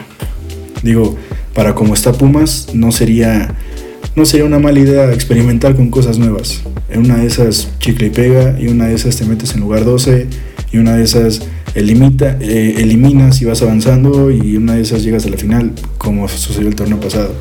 Digo, 0.84 1.18
para 1.54 1.76
como 1.76 1.94
está 1.94 2.14
Pumas, 2.14 2.70
no 2.74 2.92
sería, 2.92 3.56
no 4.16 4.26
sería 4.26 4.46
una 4.46 4.60
mala 4.60 4.80
idea 4.80 5.14
experimentar 5.14 5.76
con 5.76 5.90
cosas 5.90 6.18
nuevas. 6.18 6.62
En 6.90 7.02
una 7.02 7.18
de 7.18 7.28
esas 7.28 7.70
chicle 7.80 8.08
y 8.08 8.10
pega, 8.10 8.60
y 8.60 8.68
una 8.68 8.88
de 8.88 8.96
esas 8.96 9.18
te 9.18 9.26
metes 9.26 9.54
en 9.54 9.62
lugar 9.62 9.86
12, 9.86 10.28
y 10.72 10.78
una 10.78 10.96
de 10.96 11.04
esas 11.04 11.42
elimita, 11.76 12.38
eh, 12.40 12.76
eliminas 12.78 13.42
y 13.42 13.46
vas 13.46 13.62
avanzando 13.62 14.32
y 14.32 14.58
una 14.58 14.76
de 14.76 14.82
esas 14.82 15.04
llegas 15.04 15.26
a 15.26 15.30
la 15.30 15.38
final, 15.38 15.74
como 15.98 16.28
sucedió 16.28 16.68
el 16.68 16.76
torneo 16.76 17.00
pasado. 17.00 17.34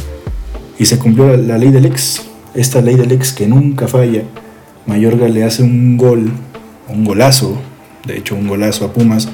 Y 0.78 0.86
se 0.86 0.98
cumplió 0.98 1.36
la, 1.36 1.56
ley 1.56 1.70
del 1.70 1.86
ex, 1.86 2.22
esta 2.54 2.80
ley 2.80 2.96
del 2.96 3.12
ex 3.12 3.32
que 3.32 3.46
nunca 3.46 3.88
falla. 3.88 4.22
Mayorga 4.86 5.28
le 5.28 5.44
hace 5.44 5.62
un 5.62 5.96
gol, 5.96 6.30
un 6.88 7.04
golazo, 7.04 7.56
de 8.06 8.18
hecho 8.18 8.34
un 8.34 8.48
golazo 8.48 8.84
a 8.84 8.92
Pumas, 8.92 9.28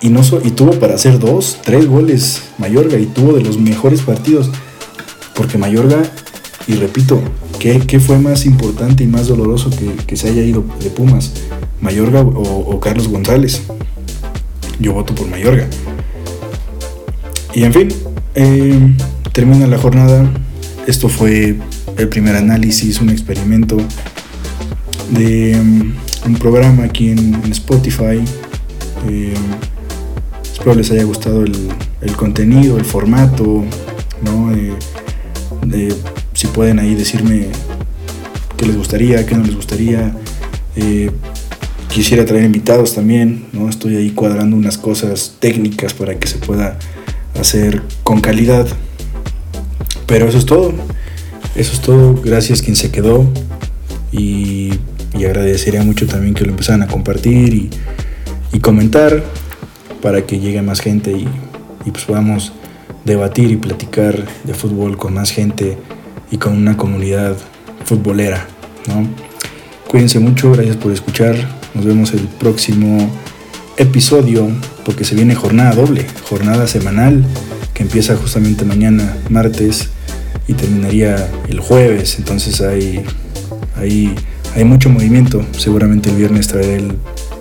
y, 0.00 0.10
no 0.10 0.20
y 0.44 0.50
tuvo 0.50 0.72
para 0.74 0.94
hacer 0.94 1.18
dos, 1.18 1.58
tres 1.64 1.88
goles 1.88 2.42
Mayorga 2.58 2.98
y 2.98 3.06
tuvo 3.06 3.32
de 3.32 3.42
los 3.42 3.58
mejores 3.58 4.02
partidos, 4.02 4.50
porque 5.34 5.58
Mayorga, 5.58 6.02
y 6.66 6.74
repito, 6.74 7.20
¿qué, 7.58 7.80
qué 7.80 7.98
fue 7.98 8.18
más 8.18 8.46
importante 8.46 9.02
y 9.04 9.06
más 9.06 9.26
doloroso 9.26 9.70
que, 9.70 10.04
que 10.06 10.16
se 10.16 10.28
haya 10.28 10.42
ido 10.42 10.64
de 10.80 10.90
Pumas? 10.90 11.32
Mayorga 11.80 12.22
o, 12.22 12.80
Carlos 12.80 13.08
González. 13.08 13.62
Yo 14.80 14.92
voto 14.92 15.14
por 15.14 15.28
Mayorga. 15.28 15.68
Y 17.54 17.64
en 17.64 17.72
fin, 17.72 17.88
eh, 18.34 18.94
termina 19.32 19.66
la 19.66 19.78
jornada. 19.78 20.28
Esto 20.86 21.08
fue 21.08 21.56
el 21.98 22.08
primer 22.08 22.36
análisis, 22.36 23.00
un 23.00 23.10
experimento 23.10 23.76
de 25.10 25.58
um, 25.60 25.92
un 26.26 26.34
programa 26.36 26.84
aquí 26.84 27.10
en, 27.10 27.34
Spotify. 27.52 28.20
Eh, 29.08 29.34
espero 30.42 30.74
les 30.74 30.90
haya 30.90 31.04
gustado 31.04 31.44
el, 31.44 32.16
contenido, 32.16 32.78
el 32.78 32.84
formato, 32.84 33.64
¿no? 34.22 34.50
si 36.34 36.46
pueden 36.48 36.78
ahí 36.78 36.94
decirme 36.94 37.48
qué 38.56 38.66
les 38.66 38.76
gustaría, 38.76 39.26
qué 39.26 39.34
no 39.34 39.44
les 39.44 39.56
gustaría. 39.56 40.14
Eh, 40.76 41.10
Quisiera 41.88 42.24
traer 42.26 42.44
invitados 42.44 42.94
también, 42.94 43.46
¿no? 43.52 43.68
Estoy 43.68 43.96
ahí 43.96 44.10
cuadrando 44.10 44.56
unas 44.56 44.76
cosas 44.76 45.36
técnicas 45.40 45.94
para 45.94 46.18
que 46.18 46.28
se 46.28 46.36
pueda 46.36 46.78
hacer 47.40 47.82
con 48.04 48.20
calidad. 48.20 48.68
Pero 50.06 50.28
eso 50.28 50.38
es 50.38 50.46
todo. 50.46 50.74
Eso 51.58 51.72
es 51.72 51.80
todo. 51.80 52.14
Gracias 52.22 52.62
quien 52.62 52.76
se 52.76 52.92
quedó. 52.92 53.26
Y, 54.12 54.70
agradecería 55.14 55.82
mucho 55.82 56.06
también 56.06 56.32
que 56.32 56.44
lo 56.44 56.50
empezaran 56.50 56.82
a 56.82 56.86
compartir 56.86 57.52
y, 58.52 58.60
comentar 58.60 59.24
para 60.02 60.22
que 60.26 60.38
llegue 60.38 60.62
más 60.62 60.80
gente 60.80 61.10
y, 61.10 61.26
pues 61.90 62.04
podamos 62.04 62.52
debatir 63.04 63.50
y 63.50 63.56
platicar 63.56 64.24
de 64.44 64.54
fútbol 64.54 64.96
con 64.96 65.14
más 65.14 65.30
gente 65.30 65.76
y 66.30 66.36
con 66.36 66.56
una 66.56 66.76
comunidad 66.76 67.36
futbolera. 67.84 68.46
¿no? 68.86 69.08
Cuídense 69.88 70.20
mucho, 70.20 70.52
gracias 70.52 70.76
por 70.76 70.92
escuchar. 70.92 71.36
Nos 71.74 71.84
vemos 71.84 72.12
el 72.12 72.20
próximo 72.20 73.10
episodio 73.76 74.48
porque 74.84 75.04
se 75.04 75.16
viene 75.16 75.34
jornada 75.34 75.74
doble, 75.74 76.06
jornada 76.28 76.68
semanal 76.68 77.24
que 77.74 77.82
empieza 77.82 78.16
justamente 78.16 78.64
mañana, 78.64 79.16
martes, 79.28 79.88
y 80.48 80.54
terminaría 80.54 81.30
el 81.48 81.60
jueves. 81.60 82.16
Entonces 82.18 82.60
hay, 82.60 83.04
hay, 83.76 84.14
hay 84.56 84.64
mucho 84.64 84.90
movimiento. 84.90 85.44
Seguramente 85.56 86.10
el 86.10 86.16
viernes 86.16 86.48
traeré 86.48 86.76
el 86.76 86.94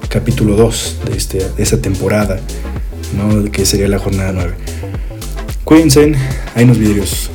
capítulo 0.09 0.55
2 0.55 0.99
de, 1.09 1.17
este, 1.17 1.37
de 1.39 1.63
esta 1.63 1.81
temporada, 1.81 2.39
¿no? 3.17 3.49
que 3.51 3.65
sería 3.65 3.87
la 3.87 3.97
jornada 3.97 4.31
9. 4.33 4.53
Cuídense, 5.63 6.13
hay 6.53 6.63
unos 6.65 6.77
vidrios. 6.77 7.31